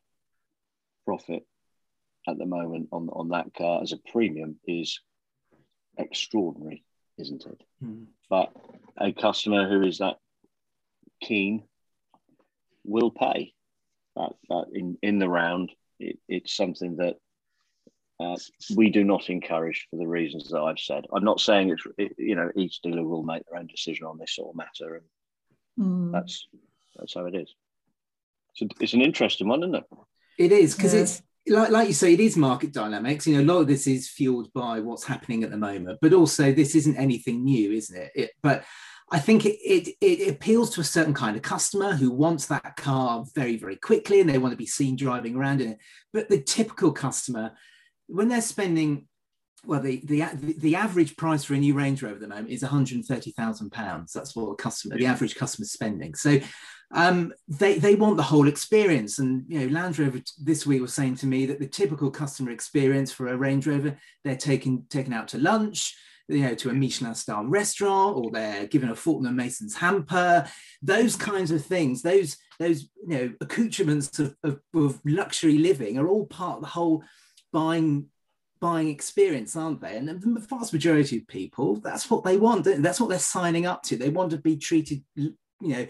[1.05, 1.43] profit
[2.27, 4.99] at the moment on, on that car as a premium is
[5.97, 6.83] extraordinary,
[7.17, 7.61] isn't it?
[7.83, 8.05] Mm.
[8.29, 8.53] But
[8.97, 10.17] a customer who is that
[11.21, 11.63] keen
[12.83, 13.53] will pay
[14.15, 15.71] that, that in, in the round.
[15.99, 17.17] It, it's something that
[18.21, 18.37] uh,
[18.75, 21.05] we do not encourage for the reasons that I've said.
[21.13, 24.17] I'm not saying it's it, you know each dealer will make their own decision on
[24.17, 25.01] this sort of matter,
[25.77, 26.11] and mm.
[26.11, 26.47] that's
[26.97, 27.53] that's how it is.
[28.55, 29.85] So it's an interesting one, isn't it?
[30.37, 31.01] It is because yeah.
[31.01, 33.25] it's like like you say, it is market dynamics.
[33.25, 36.13] You know, a lot of this is fueled by what's happening at the moment, but
[36.13, 38.11] also this isn't anything new, isn't it?
[38.13, 38.63] it but
[39.13, 42.77] I think it, it, it appeals to a certain kind of customer who wants that
[42.77, 45.79] car very, very quickly and they want to be seen driving around in it.
[46.13, 47.51] But the typical customer
[48.07, 49.07] when they're spending
[49.63, 50.23] well, the, the
[50.57, 54.11] the average price for a new Range Rover at the moment is 130,000 pounds.
[54.11, 56.15] That's what a customer, the average customer is spending.
[56.15, 56.39] So
[56.93, 59.19] um, they they want the whole experience.
[59.19, 62.49] And you know, Land Rover this week was saying to me that the typical customer
[62.49, 65.95] experience for a Range Rover, they're taken taken out to lunch,
[66.27, 70.47] you know, to a Michelin star restaurant, or they're given a Fortnum Mason's hamper.
[70.81, 76.07] Those kinds of things, those those you know accoutrements of, of, of luxury living, are
[76.07, 77.03] all part of the whole
[77.51, 78.07] buying
[78.61, 79.97] buying experience, aren't they?
[79.97, 82.63] And the vast majority of people, that's what they want.
[82.63, 83.97] That's what they're signing up to.
[83.97, 85.87] They want to be treated, you know,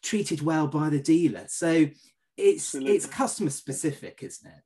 [0.00, 1.44] treated well by the dealer.
[1.48, 1.88] So
[2.36, 2.94] it's Absolutely.
[2.94, 4.62] it's customer specific, isn't it?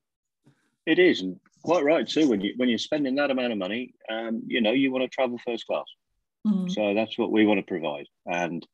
[0.87, 2.29] It is, and quite right too.
[2.29, 5.09] When you when you're spending that amount of money, um, you know, you want to
[5.09, 5.87] travel first class.
[6.47, 6.71] Mm.
[6.71, 8.67] So that's what we want to provide, and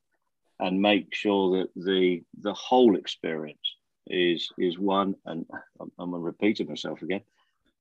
[0.58, 3.58] and make sure that the the whole experience
[4.06, 5.14] is is one.
[5.24, 5.46] And
[5.80, 7.22] I'm, I'm repeating myself again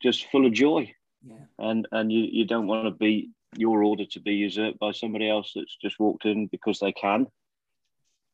[0.03, 0.93] just full of joy.
[1.25, 1.45] Yeah.
[1.57, 5.29] And and you, you don't want to be your order to be usurped by somebody
[5.29, 7.27] else that's just walked in because they can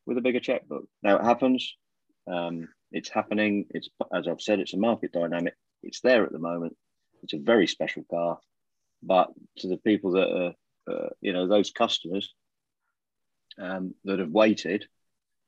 [0.06, 0.86] with a bigger checkbook.
[1.04, 1.76] Now it happens.
[2.28, 3.66] Um, it's happening.
[3.70, 5.54] It's as I've said, it's a market dynamic.
[5.84, 6.76] It's there at the moment.
[7.22, 8.40] It's a very special car,
[9.04, 10.56] but to the people that
[10.88, 12.34] are, uh, you know, those customers
[13.60, 14.86] um, that have waited,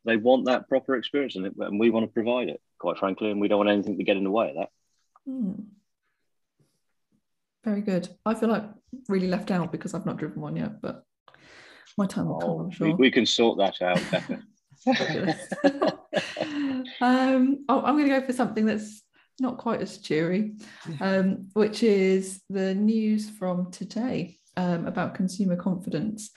[0.06, 2.62] they want that proper experience, and, it, and we want to provide it.
[2.78, 4.70] Quite frankly, and we don't want anything to get in the way of that.
[5.28, 5.66] Mm.
[7.64, 8.10] Very good.
[8.26, 8.64] I feel like
[9.08, 11.04] really left out because I've not driven one yet, but
[11.98, 12.88] my time will come, I'm oh, sure.
[12.88, 14.02] We, we can sort that out,
[17.02, 19.04] um, oh, I'm going to go for something that's
[19.40, 20.56] not quite as cheery,
[21.00, 26.32] um, which is the news from today um, about consumer confidence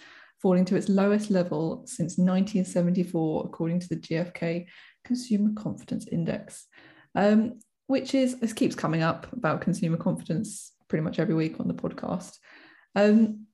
[0.44, 4.66] falling to its lowest level since 1974, according to the GfK
[5.04, 6.66] Consumer Confidence Index,
[7.14, 11.66] um, which is, this keeps coming up about consumer confidence pretty much every week on
[11.66, 12.38] the podcast.
[12.94, 13.46] Um,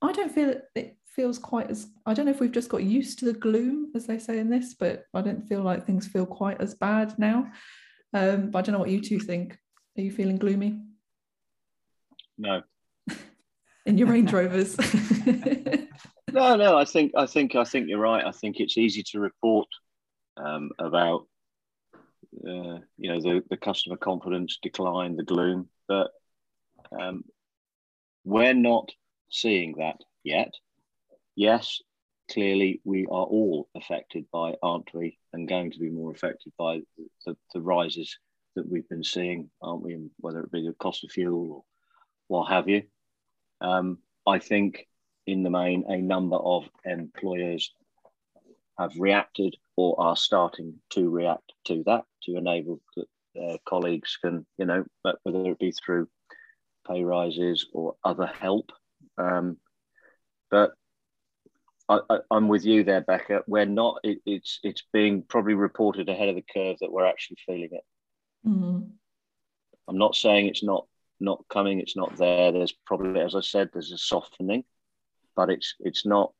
[0.00, 2.84] I don't feel it, it feels quite as I don't know if we've just got
[2.84, 6.06] used to the gloom, as they say in this, but I don't feel like things
[6.06, 7.50] feel quite as bad now.
[8.14, 9.58] Um, but I don't know what you two think.
[9.98, 10.80] Are you feeling gloomy?
[12.38, 12.62] No.
[13.86, 14.78] in your Range Rovers.
[16.32, 16.78] no, no.
[16.78, 18.24] I think I think I think you're right.
[18.24, 19.66] I think it's easy to report
[20.36, 21.26] um, about
[22.46, 26.12] uh, you know the, the customer confidence decline, the gloom, but
[26.98, 27.24] um,
[28.24, 28.90] we're not
[29.30, 30.52] seeing that yet.
[31.36, 31.80] Yes,
[32.30, 35.18] clearly we are all affected by, aren't we?
[35.32, 36.80] And going to be more affected by
[37.26, 38.18] the, the rises
[38.56, 39.98] that we've been seeing, aren't we?
[40.18, 41.64] Whether it be the cost of fuel or
[42.28, 42.82] what have you.
[43.60, 44.86] Um, I think
[45.26, 47.72] in the main, a number of employers
[48.78, 54.46] have reacted or are starting to react to that to enable that their colleagues can,
[54.58, 56.08] you know, whether it be through
[56.86, 58.72] pay rises or other help.
[59.18, 59.58] Um,
[60.50, 60.72] but
[61.88, 63.42] I, am with you there, Becca.
[63.46, 64.00] We're not.
[64.04, 67.84] It, it's it's being probably reported ahead of the curve that we're actually feeling it.
[68.46, 68.82] Mm-hmm.
[69.88, 70.86] I'm not saying it's not
[71.18, 71.80] not coming.
[71.80, 72.52] It's not there.
[72.52, 74.64] There's probably, as I said, there's a softening,
[75.34, 76.32] but it's it's not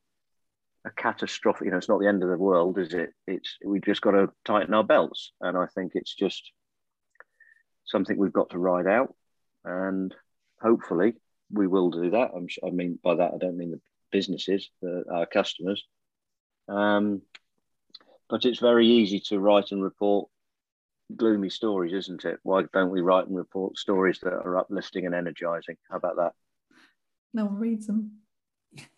[0.85, 1.64] a catastrophic.
[1.64, 3.11] You know, it's not the end of the world, is it?
[3.26, 6.53] It's we just got to tighten our belts, and I think it's just
[7.87, 9.14] something we've got to ride out,
[9.64, 10.14] and
[10.61, 11.14] hopefully
[11.53, 12.31] we will do that.
[12.35, 13.81] I'm, I mean by that I don't mean the
[14.12, 15.85] businesses, the, our customers.
[16.68, 17.23] Um,
[18.29, 20.29] but it's very easy to write and report
[21.16, 22.38] gloomy stories, isn't it?
[22.42, 25.77] Why don't we write and report stories that are uplifting and energizing?
[25.90, 26.33] How about that?
[27.35, 28.18] No one reads them.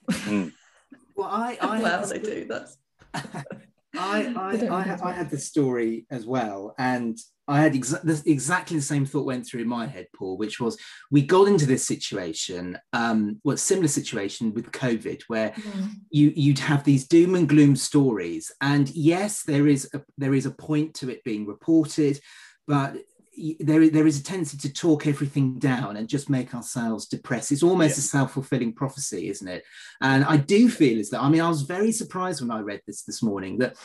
[0.09, 0.53] Mm.
[1.16, 2.46] well, I, I well, they do.
[2.46, 2.77] That's.
[3.98, 8.83] I I, I, I, had the story as well, and I had exa- exactly the
[8.83, 10.78] same thought went through my head, Paul, which was
[11.11, 15.90] we got into this situation, um, well, similar situation with COVID, where mm.
[16.11, 20.46] you you'd have these doom and gloom stories, and yes, there is a, there is
[20.46, 22.18] a point to it being reported,
[22.66, 22.96] but
[23.60, 27.50] there, there is a tendency to talk everything down and just make ourselves depressed.
[27.50, 28.00] It's almost yeah.
[28.00, 29.64] a self-fulfilling prophecy, isn't it?
[30.00, 32.82] And I do feel as though, I mean, I was very surprised when I read
[32.86, 33.76] this this morning that,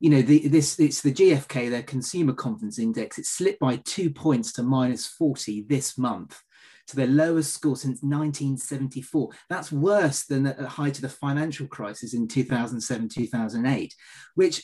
[0.00, 4.10] you know, the, this it's the GfK, their consumer confidence index, it slipped by two
[4.10, 6.40] points to minus 40 this month
[6.88, 9.30] to their lowest score since 1974.
[9.48, 13.94] That's worse than the height of the financial crisis in 2007, 2008,
[14.34, 14.62] which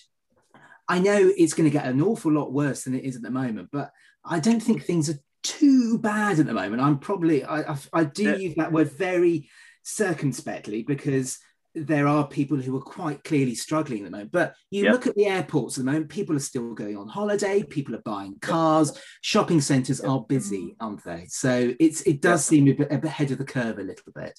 [0.88, 3.31] I know it's going to get an awful lot worse than it is at the
[3.31, 3.92] moment, but
[4.25, 6.83] I don't think things are too bad at the moment.
[6.83, 8.37] I'm probably I I, I do yeah.
[8.37, 9.49] use that word very
[9.83, 11.39] circumspectly because
[11.75, 14.33] there are people who are quite clearly struggling at the moment.
[14.33, 14.93] But you yep.
[14.93, 18.03] look at the airports at the moment, people are still going on holiday, people are
[18.05, 20.11] buying cars, shopping centres yep.
[20.11, 21.27] are busy, aren't they?
[21.29, 22.59] So it's it does yep.
[22.59, 24.39] seem a bit ahead of the curve a little bit.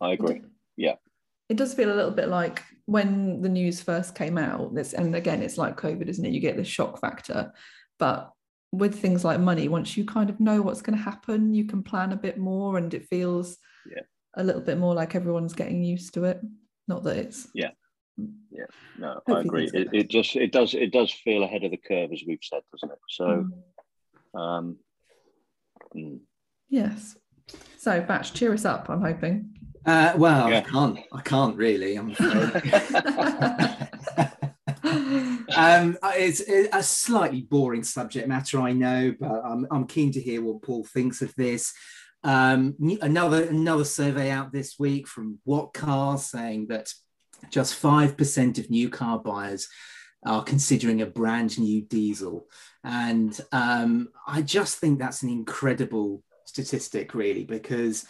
[0.00, 0.42] I agree.
[0.76, 0.94] Yeah.
[1.48, 5.14] It does feel a little bit like when the news first came out, this and
[5.14, 6.32] again it's like COVID, isn't it?
[6.32, 7.52] You get the shock factor.
[7.98, 8.32] But
[8.72, 11.82] with things like money, once you kind of know what's going to happen, you can
[11.82, 13.56] plan a bit more and it feels
[13.90, 14.02] yeah.
[14.36, 16.40] a little bit more like everyone's getting used to it.
[16.86, 17.70] Not that it's yeah.
[18.50, 18.64] Yeah,
[18.98, 19.70] no, I agree.
[19.72, 22.62] It, it, just it does it does feel ahead of the curve as we've said,
[22.72, 22.98] doesn't it?
[23.08, 23.46] So
[24.34, 24.40] mm.
[24.40, 24.76] um
[25.94, 26.18] mm.
[26.68, 27.16] yes.
[27.76, 29.54] So Batch, cheer us up, I'm hoping.
[29.86, 30.58] Uh, well, yeah.
[30.58, 30.98] I can't.
[31.12, 31.96] I can't really.
[31.96, 32.08] I'm
[35.58, 40.40] um, it's a slightly boring subject matter, I know, but I'm, I'm keen to hear
[40.42, 41.72] what Paul thinks of this.
[42.24, 46.92] Um, another another survey out this week from What Car saying that
[47.50, 49.68] just five percent of new car buyers
[50.26, 52.48] are considering a brand new diesel,
[52.82, 58.04] and um, I just think that's an incredible statistic, really, because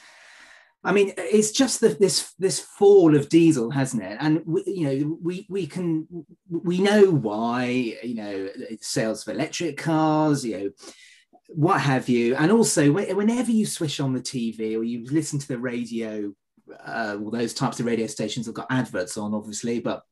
[0.85, 4.17] I mean, it's just the, this this fall of diesel, hasn't it?
[4.21, 6.07] And we, you know, we we can
[6.49, 7.97] we know why.
[8.03, 8.49] You know,
[8.81, 10.45] sales of electric cars.
[10.45, 10.71] You know,
[11.49, 12.37] what have you.
[12.37, 16.33] And also, whenever you switch on the TV or you listen to the radio,
[16.85, 20.03] uh, those types of radio stations have got adverts on, obviously, but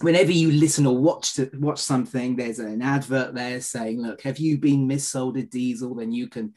[0.00, 4.38] whenever you listen or watch to watch something, there's an advert there saying, "Look, have
[4.38, 5.96] you been missold a diesel?
[5.96, 6.54] Then you can."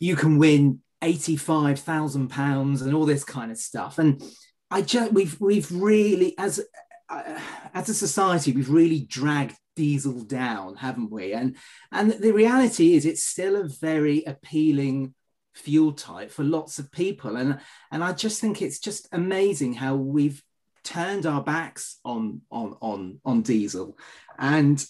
[0.00, 3.98] You can win 85,000 pounds and all this kind of stuff.
[3.98, 4.22] And
[4.70, 6.64] I just, we've, we've really, as,
[7.08, 7.38] uh,
[7.74, 11.32] as a society, we've really dragged diesel down, haven't we?
[11.32, 11.56] And,
[11.90, 15.14] and the reality is it's still a very appealing
[15.54, 17.36] fuel type for lots of people.
[17.36, 17.58] And,
[17.90, 20.42] and I just think it's just amazing how we've
[20.84, 23.98] turned our backs on, on, on, on diesel.
[24.38, 24.84] And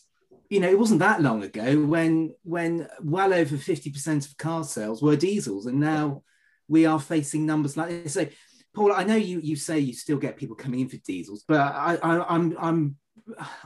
[0.53, 5.01] you know, it wasn't that long ago when when well over 50% of car sales
[5.01, 6.23] were diesels, and now
[6.69, 8.13] we are facing numbers like this.
[8.13, 8.27] So,
[8.75, 11.59] Paul, I know you you say you still get people coming in for diesels, but
[11.59, 12.97] I, I I'm I'm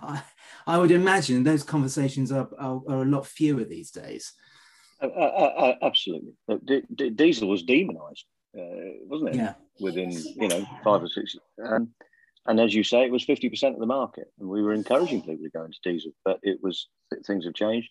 [0.01, 0.23] I,
[0.69, 4.33] I would imagine those conversations are, are, are a lot fewer these days.
[5.03, 6.35] Uh, uh, uh, absolutely,
[6.67, 8.27] D- D- diesel was demonised,
[8.57, 9.37] uh, wasn't it?
[9.37, 9.55] Yeah.
[9.81, 11.89] Within you know five or six, um,
[12.47, 15.23] and as you say, it was fifty percent of the market, and we were encouraging
[15.23, 16.89] people to go into diesel, but it was
[17.27, 17.91] things have changed.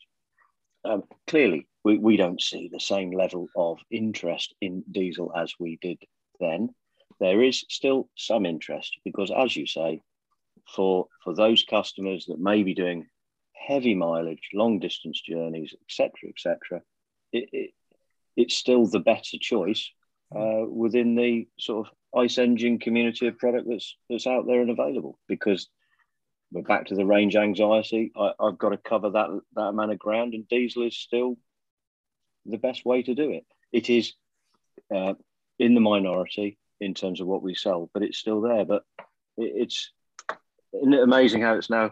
[0.83, 5.79] Um, clearly, we, we don't see the same level of interest in diesel as we
[5.81, 5.97] did
[6.39, 6.69] then.
[7.19, 10.01] There is still some interest because, as you say,
[10.75, 13.07] for for those customers that may be doing
[13.53, 16.81] heavy mileage, long distance journeys, etc., etc.,
[17.31, 17.71] it, it,
[18.35, 19.89] it's still the better choice
[20.35, 24.69] uh, within the sort of ice engine community of product that's that's out there and
[24.69, 25.67] available because
[26.51, 28.11] we're back to the range anxiety.
[28.15, 31.37] I, have got to cover that that amount of ground, and diesel is still
[32.45, 33.45] the best way to do it.
[33.71, 34.13] It is
[34.93, 35.15] uh,
[35.59, 38.65] in the minority in terms of what we sell, but it's still there.
[38.65, 38.83] But
[39.37, 39.91] it, it's
[40.73, 41.91] it amazing how it's now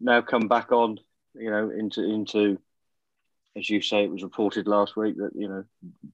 [0.00, 0.98] now come back on,
[1.34, 2.58] you know, into into
[3.56, 5.64] as you say, it was reported last week that you know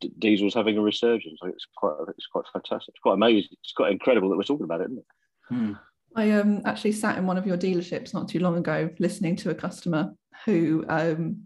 [0.01, 1.39] D- diesel's having a resurgence.
[1.43, 2.95] Like it's quite it's quite fantastic.
[2.95, 3.51] It's quite amazing.
[3.63, 5.05] It's quite incredible that we're talking about it, isn't it?
[5.49, 5.73] Hmm.
[6.17, 9.51] I um, actually sat in one of your dealerships not too long ago, listening to
[9.51, 10.15] a customer
[10.45, 11.45] who um,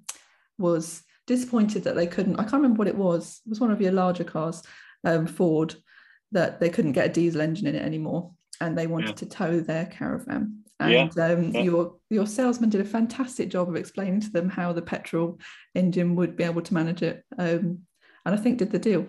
[0.58, 2.36] was disappointed that they couldn't.
[2.36, 3.40] I can't remember what it was.
[3.46, 4.62] It was one of your larger cars,
[5.04, 5.74] um, Ford,
[6.32, 9.14] that they couldn't get a diesel engine in it anymore, and they wanted yeah.
[9.14, 10.64] to tow their caravan.
[10.80, 11.24] And yeah.
[11.24, 11.62] Um, yeah.
[11.62, 15.40] your your salesman did a fantastic job of explaining to them how the petrol
[15.74, 17.80] engine would be able to manage it, um,
[18.24, 19.06] and I think did the deal.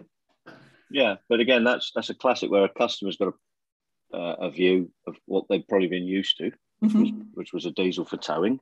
[0.89, 3.33] Yeah, but again, that's that's a classic where a customer's got
[4.13, 7.01] a, uh, a view of what they've probably been used to, which, mm-hmm.
[7.01, 8.59] was, which was a diesel for towing.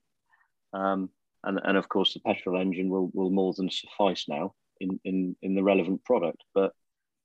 [0.74, 1.10] Um,
[1.43, 5.36] and, and of course the petrol engine will, will more than suffice now in, in,
[5.41, 6.43] in the relevant product.
[6.53, 6.74] But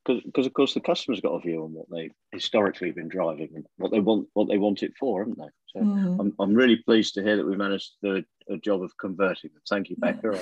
[0.07, 3.67] because of course the customer's got a view on what they've historically been driving and
[3.77, 5.49] what they want what they want it for, haven't they?
[5.67, 6.21] So mm.
[6.21, 8.97] I'm, I'm really pleased to hear that we managed to do a, a job of
[8.99, 9.63] converting them.
[9.69, 10.39] Thank you, Becca.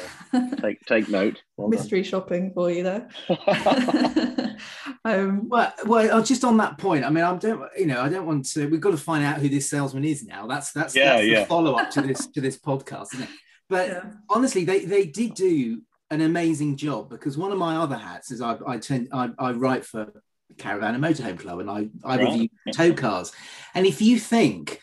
[0.61, 1.43] take take note.
[1.57, 2.11] Well Mystery done.
[2.11, 3.09] shopping for you there.
[5.05, 8.27] um, well, well, just on that point, I mean, I don't, you know, I don't
[8.27, 8.67] want to.
[8.67, 10.47] We've got to find out who this salesman is now.
[10.47, 11.41] That's that's, yeah, that's yeah.
[11.41, 13.31] the follow up to this to this podcast, isn't it?
[13.69, 14.03] But yeah.
[14.29, 15.81] honestly, they, they did do
[16.11, 19.53] an amazing job because one of my other hats is I, I tend I, I
[19.53, 20.23] write for
[20.59, 22.29] Caravan and Motorhome Club and I, I right.
[22.29, 23.33] review tow cars.
[23.75, 24.81] And if you think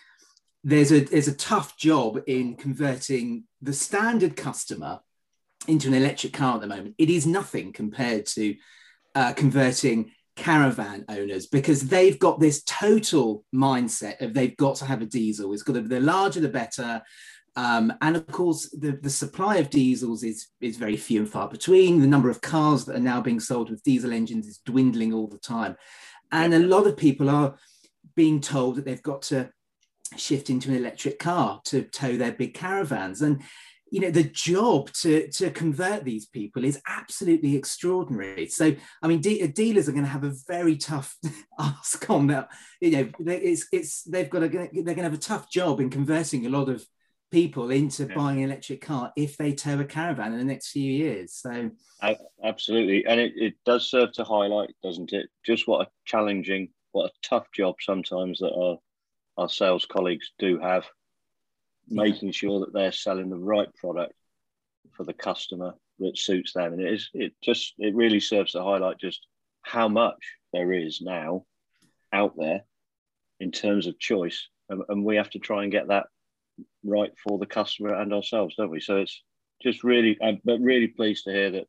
[0.63, 4.99] there's a there's a tough job in converting the standard customer
[5.67, 8.55] into an electric car at the moment, it is nothing compared to
[9.15, 15.01] uh, converting caravan owners because they've got this total mindset of they've got to have
[15.01, 15.51] a diesel.
[15.51, 17.01] It's got to be the larger the better.
[17.57, 21.49] Um, and of course, the, the supply of diesels is, is very few and far
[21.49, 21.99] between.
[21.99, 25.27] The number of cars that are now being sold with diesel engines is dwindling all
[25.27, 25.75] the time.
[26.31, 27.57] And a lot of people are
[28.15, 29.49] being told that they've got to
[30.17, 33.23] shift into an electric car to tow their big caravans.
[33.23, 33.41] And
[33.89, 39.21] you know the job to to convert these people is absolutely extraordinary so i mean
[39.21, 41.15] de- dealers are going to have a very tough
[41.59, 42.49] ask on that
[42.81, 45.89] you know it's it's they've got to they're going to have a tough job in
[45.89, 46.85] converting a lot of
[47.31, 48.15] people into yeah.
[48.15, 51.33] buying an electric car if they tow a caravan in the next few years.
[51.33, 51.71] So
[52.43, 55.29] absolutely, and it, it does serve to highlight, doesn't it?
[55.45, 58.77] Just what a challenging, what a tough job sometimes that our
[59.37, 60.85] our sales colleagues do have,
[61.87, 62.03] yeah.
[62.03, 64.13] making sure that they're selling the right product
[64.93, 66.73] for the customer that suits them.
[66.73, 69.25] And it is it just it really serves to highlight just
[69.61, 71.45] how much there is now
[72.13, 72.61] out there
[73.39, 76.07] in terms of choice, and, and we have to try and get that
[76.83, 78.79] right for the customer and ourselves, don't we?
[78.79, 79.23] So it's
[79.61, 81.65] just really, I'm but really pleased to hear that.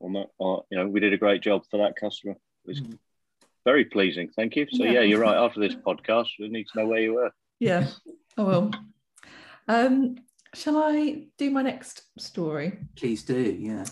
[0.00, 2.32] Well, uh, you know, we did a great job for that customer.
[2.32, 2.98] It was mm.
[3.64, 4.28] very pleasing.
[4.36, 4.66] Thank you.
[4.70, 4.92] So yeah.
[4.92, 5.00] yeah.
[5.02, 5.36] you're right.
[5.36, 7.30] After this podcast, we need to know where you were.
[7.60, 7.86] Yeah,
[8.36, 8.72] I will.
[9.68, 10.16] Um,
[10.54, 12.78] shall I do my next story?
[12.96, 13.56] Please do.
[13.58, 13.84] Yeah.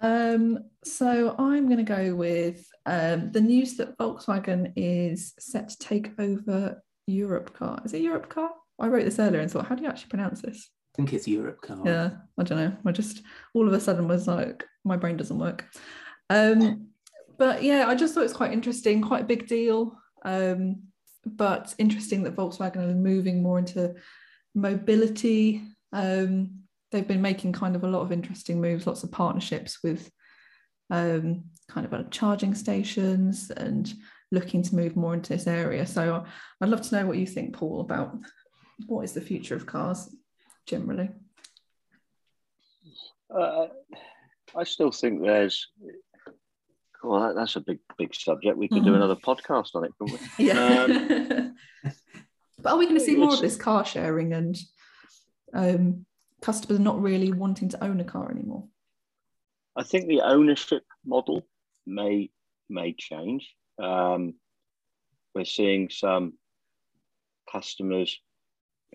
[0.00, 5.78] Um, so I'm going to go with um, the news that Volkswagen is set to
[5.78, 7.80] take over Europe Car.
[7.84, 8.50] Is it Europcar?
[8.80, 10.70] I wrote this earlier and thought, how do you actually pronounce this?
[10.94, 11.84] I think it's Europcar.
[11.84, 12.76] Yeah, I don't know.
[12.86, 13.22] I just
[13.52, 15.66] all of a sudden was like, my brain doesn't work.
[16.30, 16.88] Um,
[17.38, 19.98] but yeah, I just thought it's quite interesting, quite a big deal.
[20.24, 20.84] Um,
[21.26, 23.94] but interesting that Volkswagen are moving more into
[24.54, 25.62] mobility.
[25.92, 26.60] Um,
[26.92, 30.10] they've been making kind of a lot of interesting moves, lots of partnerships with
[30.90, 33.92] um, kind of charging stations and
[34.30, 35.86] looking to move more into this area.
[35.86, 36.24] So
[36.60, 38.16] I'd love to know what you think, Paul, about
[38.86, 40.14] what is the future of cars
[40.66, 41.10] generally?
[43.34, 43.66] Uh,
[44.56, 45.68] I still think there's
[47.04, 48.56] well, that, that's a big, big subject.
[48.56, 48.86] We could mm.
[48.86, 50.46] do another podcast on it, couldn't we?
[50.46, 50.84] Yeah.
[50.84, 51.54] Um,
[52.58, 54.56] but are we going to see more of this car sharing and
[55.52, 56.06] um,
[56.40, 58.64] customers not really wanting to own a car anymore?
[59.76, 61.46] I think the ownership model
[61.86, 62.30] may
[62.70, 63.54] may change.
[63.78, 64.34] Um,
[65.34, 66.34] we're seeing some
[67.50, 68.18] customers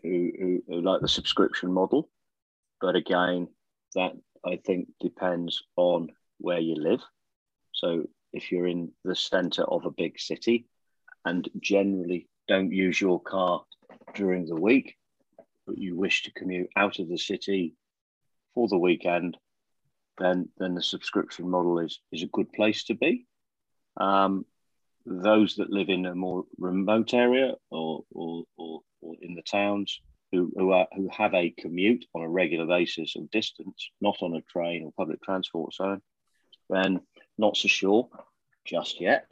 [0.03, 2.09] who, who, who like the subscription model,
[2.81, 3.47] but again,
[3.95, 4.13] that
[4.45, 7.01] I think depends on where you live.
[7.73, 10.67] So if you're in the centre of a big city
[11.25, 13.63] and generally don't use your car
[14.15, 14.95] during the week,
[15.65, 17.75] but you wish to commute out of the city
[18.53, 19.37] for the weekend,
[20.17, 23.25] then then the subscription model is is a good place to be.
[23.97, 24.45] Um,
[25.05, 30.01] those that live in a more remote area or or, or, or in the towns
[30.31, 34.35] who who, are, who have a commute on a regular basis of distance, not on
[34.35, 36.01] a train or public transport zone,
[36.69, 37.01] then
[37.37, 38.09] not so sure
[38.65, 39.25] just yet.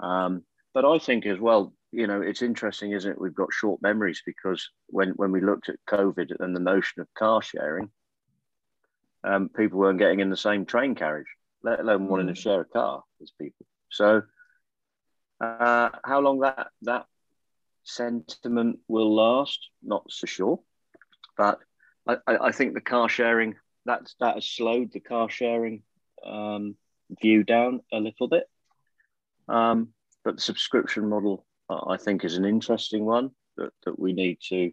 [0.00, 0.42] Um,
[0.74, 3.20] but I think as well, you know, it's interesting, isn't it?
[3.20, 7.08] We've got short memories because when, when we looked at COVID and the notion of
[7.14, 7.90] car sharing,
[9.24, 11.26] um, people weren't getting in the same train carriage,
[11.62, 12.38] let alone wanting to mm.
[12.38, 13.66] share a car as people.
[13.90, 14.22] So,
[15.40, 17.06] uh, how long that that
[17.88, 20.60] sentiment will last, not so sure.
[21.36, 21.60] But
[22.06, 23.54] I, I think the car sharing
[23.86, 25.82] that that has slowed the car sharing
[26.24, 26.76] um,
[27.22, 28.44] view down a little bit.
[29.48, 29.88] Um,
[30.24, 34.38] but the subscription model, uh, I think, is an interesting one that, that we need
[34.50, 34.72] to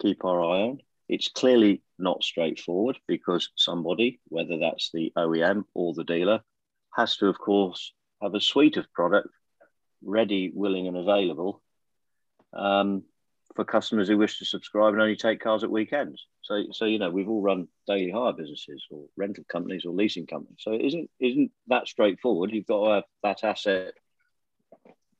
[0.00, 0.78] keep our eye on.
[1.08, 6.40] It's clearly not straightforward because somebody, whether that's the OEM or the dealer,
[6.96, 9.28] has to, of course, have a suite of product
[10.02, 11.62] ready, willing, and available
[12.54, 13.02] um,
[13.54, 16.26] for customers who wish to subscribe and only take cars at weekends.
[16.42, 20.26] So, so you know, we've all run daily hire businesses or rental companies or leasing
[20.26, 20.58] companies.
[20.60, 22.50] So it isn't isn't that straightforward.
[22.52, 23.94] You've got to have that asset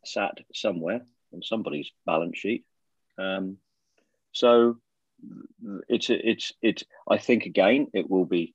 [0.05, 2.65] sat somewhere on somebody's balance sheet.
[3.19, 3.59] Um,
[4.33, 4.79] so
[5.89, 6.85] it's it's it's.
[7.09, 8.55] I think again, it will be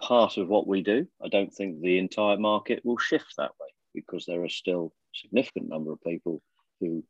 [0.00, 1.06] part of what we do.
[1.24, 5.68] I don't think the entire market will shift that way because there are still significant
[5.68, 6.42] number of people
[6.80, 7.04] who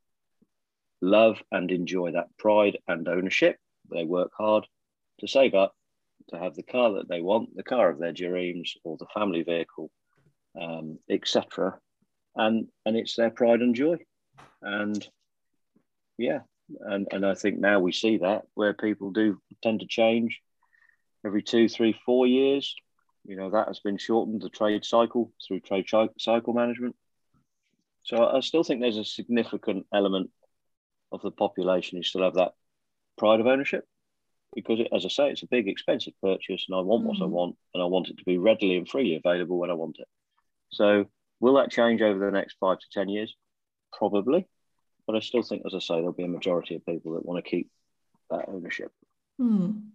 [1.05, 3.57] love and enjoy that pride and ownership.
[3.91, 4.65] They work hard
[5.19, 5.73] to save up
[6.29, 9.43] to have the car that they want, the car of their dreams, or the family
[9.43, 9.91] vehicle,
[10.59, 11.77] um, etc.
[12.35, 13.97] And and it's their pride and joy.
[14.61, 15.07] And
[16.17, 16.39] yeah,
[16.81, 20.41] and and I think now we see that where people do tend to change
[21.25, 22.75] every two, three, four years.
[23.25, 25.85] You know that has been shortened the trade cycle through trade
[26.19, 26.95] cycle management.
[28.03, 30.29] So I still think there's a significant element
[31.11, 32.53] of the population who still have that
[33.17, 33.85] pride of ownership.
[34.53, 37.07] Because, it, as I say, it's a big, expensive purchase, and I want mm.
[37.07, 37.29] what I mm.
[37.29, 40.07] want, and I want it to be readily and freely available when I want it.
[40.71, 41.05] So,
[41.39, 43.35] will that change over the next five to 10 years?
[43.91, 44.47] Probably.
[45.05, 47.43] But I still think, as I say, there'll be a majority of people that want
[47.43, 47.69] to keep
[48.29, 48.91] that ownership.
[49.39, 49.89] Mm.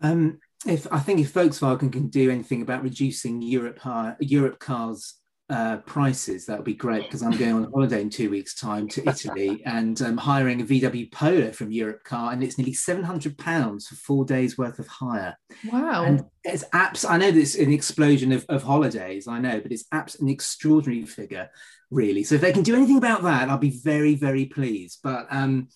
[0.00, 3.80] Um, if I think if Volkswagen can do anything about reducing Europe
[4.20, 5.14] Europe cars
[5.48, 8.88] uh, prices, that would be great because I'm going on holiday in two weeks' time
[8.88, 13.04] to Italy and um, hiring a VW Polo from Europe Car, and it's nearly seven
[13.04, 15.36] hundred pounds for four days worth of hire.
[15.70, 16.04] Wow!
[16.04, 17.08] And it's apps.
[17.08, 19.28] I know there's an explosion of, of holidays.
[19.28, 21.48] I know, but it's apps an extraordinary figure,
[21.90, 22.24] really.
[22.24, 24.98] So if they can do anything about that, I'll be very very pleased.
[25.04, 25.68] But um,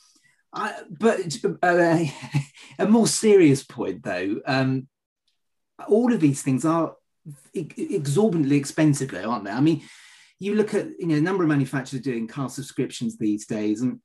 [0.53, 2.05] I, but uh,
[2.79, 4.89] a more serious point though, um,
[5.89, 6.95] all of these things are
[7.55, 9.51] exorbitantly expensive though, aren't they?
[9.51, 9.83] I mean,
[10.39, 14.01] you look at you know a number of manufacturers doing car subscriptions these days, and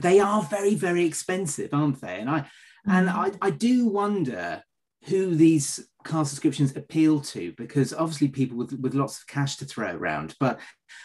[0.00, 2.20] they are very very expensive, aren't they?
[2.20, 2.46] And I
[2.86, 3.14] and mm.
[3.14, 4.62] I, I do wonder
[5.04, 9.64] who these car subscriptions appeal to because obviously people with, with lots of cash to
[9.64, 10.58] throw around but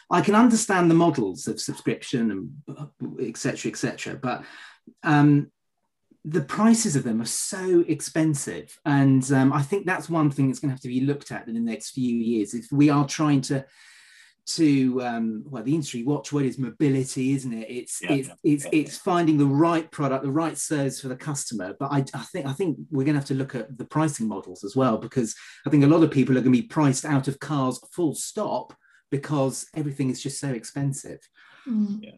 [0.09, 4.43] i can understand the models of subscription and etc etc but
[5.03, 5.51] um,
[6.26, 8.78] the prices of them are so expensive.
[8.86, 11.47] And um, I think that's one thing that's going to have to be looked at
[11.47, 12.53] in the next few years.
[12.53, 13.65] If we are trying to,
[14.45, 17.69] to um, well, the industry watchword is mobility, isn't it?
[17.69, 18.69] It's yeah, it's yeah, it's yeah.
[18.74, 21.76] it's finding the right product, the right service for the customer.
[21.78, 24.28] But I, I think I think we're going to have to look at the pricing
[24.28, 27.05] models as well because I think a lot of people are going to be priced
[27.05, 28.74] out of cars full stop
[29.11, 31.19] because everything is just so expensive.
[31.67, 31.99] Mm.
[32.01, 32.11] Yeah.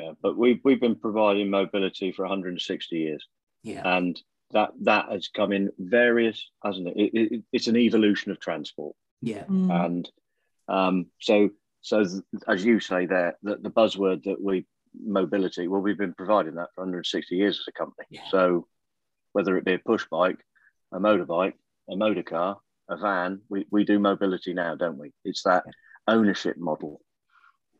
[0.00, 3.26] Yeah, but we've we've been providing mobility for 160 years.
[3.62, 4.20] Yeah, and
[4.52, 6.96] that that has come in various, hasn't it?
[6.96, 8.96] it, it it's an evolution of transport.
[9.20, 9.84] Yeah, mm.
[9.84, 10.10] and
[10.68, 11.50] um, so
[11.82, 14.66] so th- as you say there, that the buzzword that we
[15.04, 18.06] mobility, well, we've been providing that for 160 years as a company.
[18.10, 18.22] Yeah.
[18.30, 18.66] So
[19.32, 20.38] whether it be a push bike,
[20.92, 21.54] a motorbike,
[21.88, 25.12] a motor car, a van, we, we do mobility now, don't we?
[25.24, 25.64] It's that
[26.08, 27.00] ownership model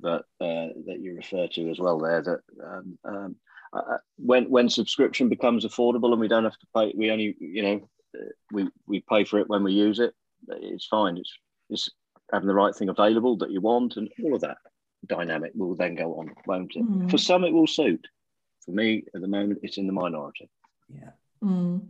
[0.03, 2.23] that uh, that you refer to as well there.
[2.23, 3.37] That um, um,
[3.73, 7.63] uh, when when subscription becomes affordable and we don't have to pay, we only you
[7.63, 7.89] know
[8.19, 10.15] uh, we we pay for it when we use it.
[10.49, 11.17] It's fine.
[11.17, 11.33] It's
[11.69, 11.91] it's
[12.33, 14.59] having the right thing available that you want, and all of that
[15.07, 16.85] dynamic will then go on, won't it?
[16.85, 17.11] Mm.
[17.11, 18.07] For some, it will suit.
[18.65, 20.51] For me, at the moment, it's in the minority.
[20.89, 21.11] Yeah.
[21.43, 21.81] Mm.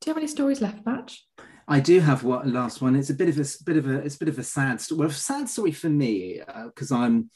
[0.00, 1.24] Do you have any stories left, Batch?
[1.66, 2.96] I do have one last one.
[2.96, 4.98] It's a bit of a bit of a it's a bit of a sad story.
[5.00, 7.30] Well, a sad story for me because uh, I'm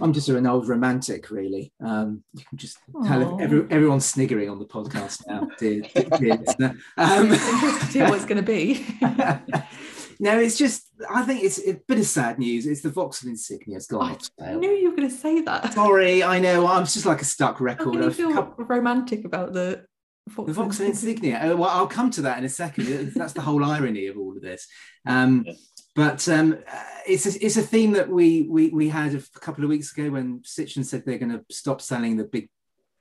[0.00, 1.72] I'm just an old romantic, really.
[1.84, 5.48] Um, you can just tell if every, everyone's sniggering on the podcast now.
[5.58, 5.82] dear,
[6.18, 6.32] dear,
[6.96, 8.84] um, what it's going to be.
[10.20, 12.66] no, it's just I think it's a bit of sad news.
[12.66, 15.72] It's the Vauxhall insignia has gone off I knew you were going to say that.
[15.72, 16.66] Sorry, I know.
[16.66, 17.86] I'm just like a stuck record.
[17.86, 18.64] How can you feel couple...
[18.64, 19.86] romantic about the
[20.28, 21.40] the Vauxhall insignia.
[21.42, 23.12] Oh, well, I'll come to that in a second.
[23.14, 24.66] That's the whole irony of all of this.
[25.06, 25.46] Um,
[25.94, 26.58] but um,
[27.08, 30.10] it's a, it's a theme that we, we we had a couple of weeks ago
[30.10, 32.48] when Citroen said they're going to stop selling the big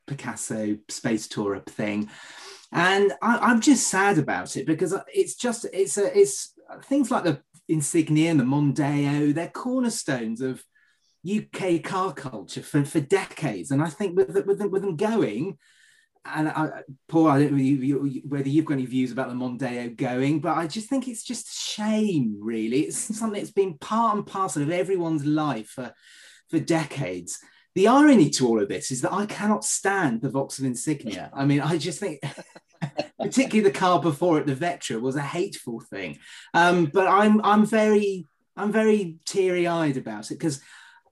[0.07, 2.09] Picasso space tourer thing,
[2.71, 6.53] and I, am just sad about it because it's just it's a it's
[6.85, 9.31] things like the insignia and the Mondeo.
[9.33, 10.63] They're cornerstones of
[11.29, 15.59] UK car culture for, for decades, and I think with with them, with them going
[16.35, 19.35] and I, Paul, I don't know you, you, whether you've got any views about the
[19.35, 22.81] Mondeo going, but I just think it's just a shame, really.
[22.81, 25.93] It's something that's been part and parcel of everyone's life for,
[26.49, 27.39] for decades.
[27.75, 31.29] The irony to all of this is that I cannot stand the Vauxhall insignia.
[31.33, 32.21] I mean, I just think,
[33.21, 36.17] particularly the car before it, the Vectra, was a hateful thing.
[36.53, 38.25] Um, but I'm I'm very
[38.55, 40.59] I'm very teary eyed about it because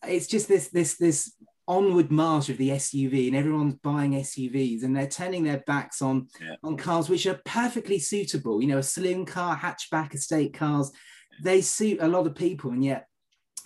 [0.07, 1.33] it's just this this this
[1.67, 6.27] onward march of the SUV and everyone's buying SUVs and they're turning their backs on
[6.39, 6.55] yeah.
[6.63, 10.91] on cars which are perfectly suitable you know a saloon car hatchback estate cars
[11.41, 13.07] they suit a lot of people and yet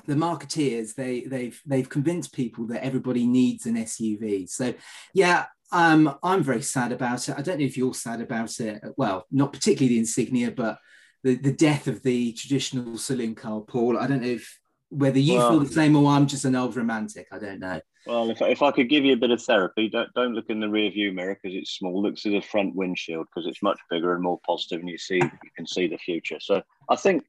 [0.07, 4.73] the marketeers they they've they've convinced people that everybody needs an SUV so
[5.13, 7.35] yeah um, I'm very sad about it.
[7.37, 8.81] I don't know if you're sad about it.
[8.97, 10.79] Well, not particularly the insignia, but
[11.23, 13.97] the, the death of the traditional saloon car, Paul.
[13.97, 14.58] I don't know if
[14.89, 17.27] whether you well, feel the same or I'm just an old romantic.
[17.31, 17.79] I don't know.
[18.05, 20.59] Well, if, if I could give you a bit of therapy, don't, don't look in
[20.59, 22.01] the rear view mirror because it's small.
[22.01, 25.17] Look through the front windshield because it's much bigger and more positive, and you see
[25.17, 26.39] you can see the future.
[26.39, 27.23] So I think,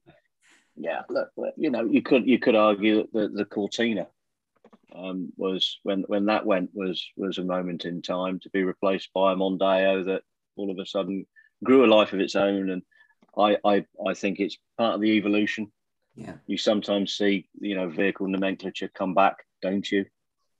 [0.75, 4.07] yeah, look, you know, you could you could argue that the, the Cortina
[4.95, 9.11] um, was when when that went was was a moment in time to be replaced
[9.13, 10.23] by a Mondeo that
[10.55, 11.27] all of a sudden
[11.63, 12.81] grew a life of its own, and
[13.37, 15.71] I I, I think it's part of the evolution.
[16.15, 20.05] Yeah, you sometimes see you know vehicle nomenclature come back, don't you?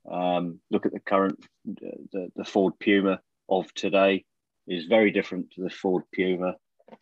[0.10, 4.26] Um, look at the current, the, the Ford Puma of today
[4.68, 6.56] is very different to the Ford Puma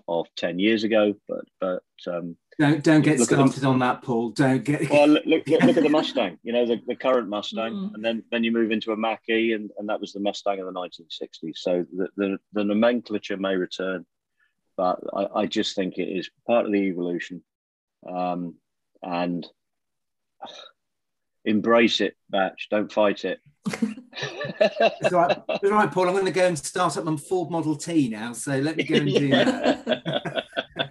[0.08, 4.32] of 10 years ago, but, but um, don't, don't get started the, on that, Paul.
[4.32, 4.89] Don't get.
[4.89, 6.38] well, look, look, look, at the Mustang.
[6.43, 7.93] You know the, the current Mustang, mm.
[7.93, 10.60] and then then you move into a Mach E, and, and that was the Mustang
[10.60, 11.56] of the 1960s.
[11.56, 14.06] So the, the, the nomenclature may return,
[14.76, 17.41] but I, I just think it is part of the evolution,
[18.08, 18.56] um,
[19.02, 19.45] and
[21.45, 22.68] embrace it, Batch.
[22.70, 23.39] Don't fight it.
[23.68, 25.41] it's, all right.
[25.50, 26.08] it's all right, Paul.
[26.08, 28.34] I'm going to go and start up my Ford Model T now.
[28.34, 30.45] So let me go and do that.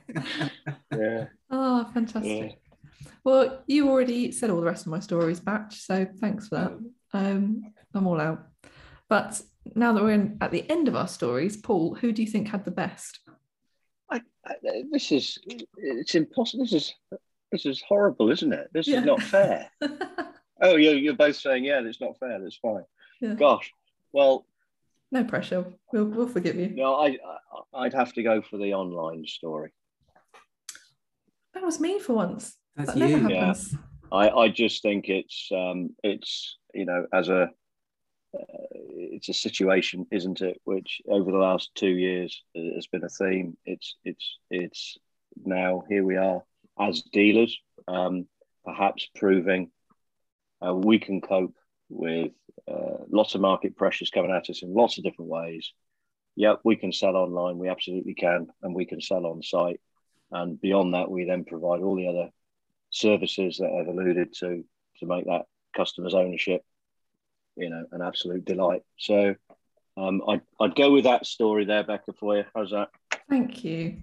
[0.96, 1.26] yeah.
[1.50, 2.52] Oh, fantastic.
[2.52, 3.08] Yeah.
[3.24, 5.80] Well, you already said all the rest of my stories, Batch.
[5.80, 6.78] So thanks for that.
[7.12, 8.46] Um, I'm all out.
[9.08, 9.40] But
[9.74, 12.48] now that we're in, at the end of our stories, Paul, who do you think
[12.48, 13.20] had the best?
[14.10, 14.54] I, I,
[14.90, 15.38] this is
[15.76, 16.64] it's impossible.
[16.64, 16.94] This is
[17.52, 18.68] this is horrible, isn't it?
[18.72, 18.98] This yeah.
[18.98, 19.70] is not fair.
[20.62, 22.40] oh, you're, you're both saying, yeah, that's not fair.
[22.40, 22.84] That's fine.
[23.20, 23.34] Yeah.
[23.34, 23.72] Gosh,
[24.12, 24.46] well,
[25.10, 25.64] no pressure.
[25.92, 26.68] We'll, we'll forgive you.
[26.68, 27.16] No, I,
[27.74, 29.72] I would have to go for the online story.
[31.54, 32.56] That was me for once.
[32.76, 33.28] That's that you.
[33.28, 33.54] Yeah.
[34.12, 37.50] I, I just think it's um it's you know as a
[38.40, 40.60] it's a situation, isn't it?
[40.64, 43.56] Which over the last two years has been a theme.
[43.64, 44.98] It's it's it's
[45.44, 46.42] now here we are
[46.78, 48.26] as dealers, um,
[48.64, 49.70] perhaps proving
[50.64, 51.54] uh, we can cope
[51.88, 52.32] with
[52.70, 55.72] uh, lots of market pressures coming at us in lots of different ways.
[56.36, 59.80] Yep, we can sell online, we absolutely can, and we can sell on site.
[60.30, 62.30] And beyond that, we then provide all the other
[62.90, 64.64] services that I've alluded to
[65.00, 66.62] to make that customer's ownership,
[67.58, 68.82] you know, an absolute delight.
[68.98, 69.34] So
[69.96, 72.44] um, I'd, I'd go with that story there, Becca, for you.
[72.54, 72.88] How's that?
[73.28, 73.98] Thank you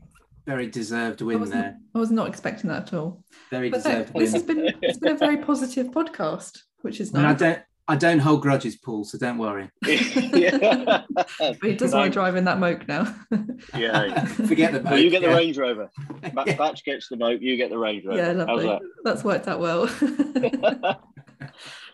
[0.45, 1.77] very deserved win I there.
[1.95, 3.23] I was not expecting that at all.
[3.49, 4.13] Very but deserved.
[4.13, 7.25] this has been it's been a very positive podcast, which is nice.
[7.25, 9.69] I don't I don't hold grudges, Paul, so don't worry.
[9.85, 11.03] yeah.
[11.37, 13.15] But he does want to drive in that moke now.
[13.31, 14.05] Yeah.
[14.05, 14.25] yeah.
[14.25, 15.35] Forget the Well, you get the yeah.
[15.35, 15.91] Range Rover.
[16.33, 16.55] Ba- Yeah.
[16.55, 18.17] Batch gets the moke, you get the Range Rover.
[18.17, 18.65] yeah, How's lovely.
[18.67, 18.81] that?
[19.03, 21.01] That's worked out well.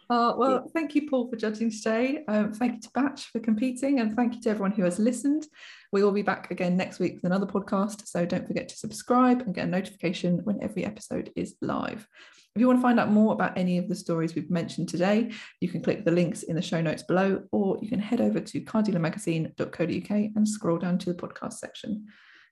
[0.10, 2.24] Uh, well, thank you, Paul, for judging today.
[2.28, 5.48] Um, thank you to Batch for competing, and thank you to everyone who has listened.
[5.94, 9.42] We will be back again next week with another podcast, so don't forget to subscribe
[9.42, 12.08] and get a notification when every episode is live.
[12.56, 15.32] If you want to find out more about any of the stories we've mentioned today,
[15.62, 18.42] you can click the links in the show notes below, or you can head over
[18.42, 22.08] to cardealermagazine.co.uk and scroll down to the podcast section.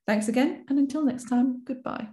[0.08, 2.08] Thanks again, and until next time, goodbye.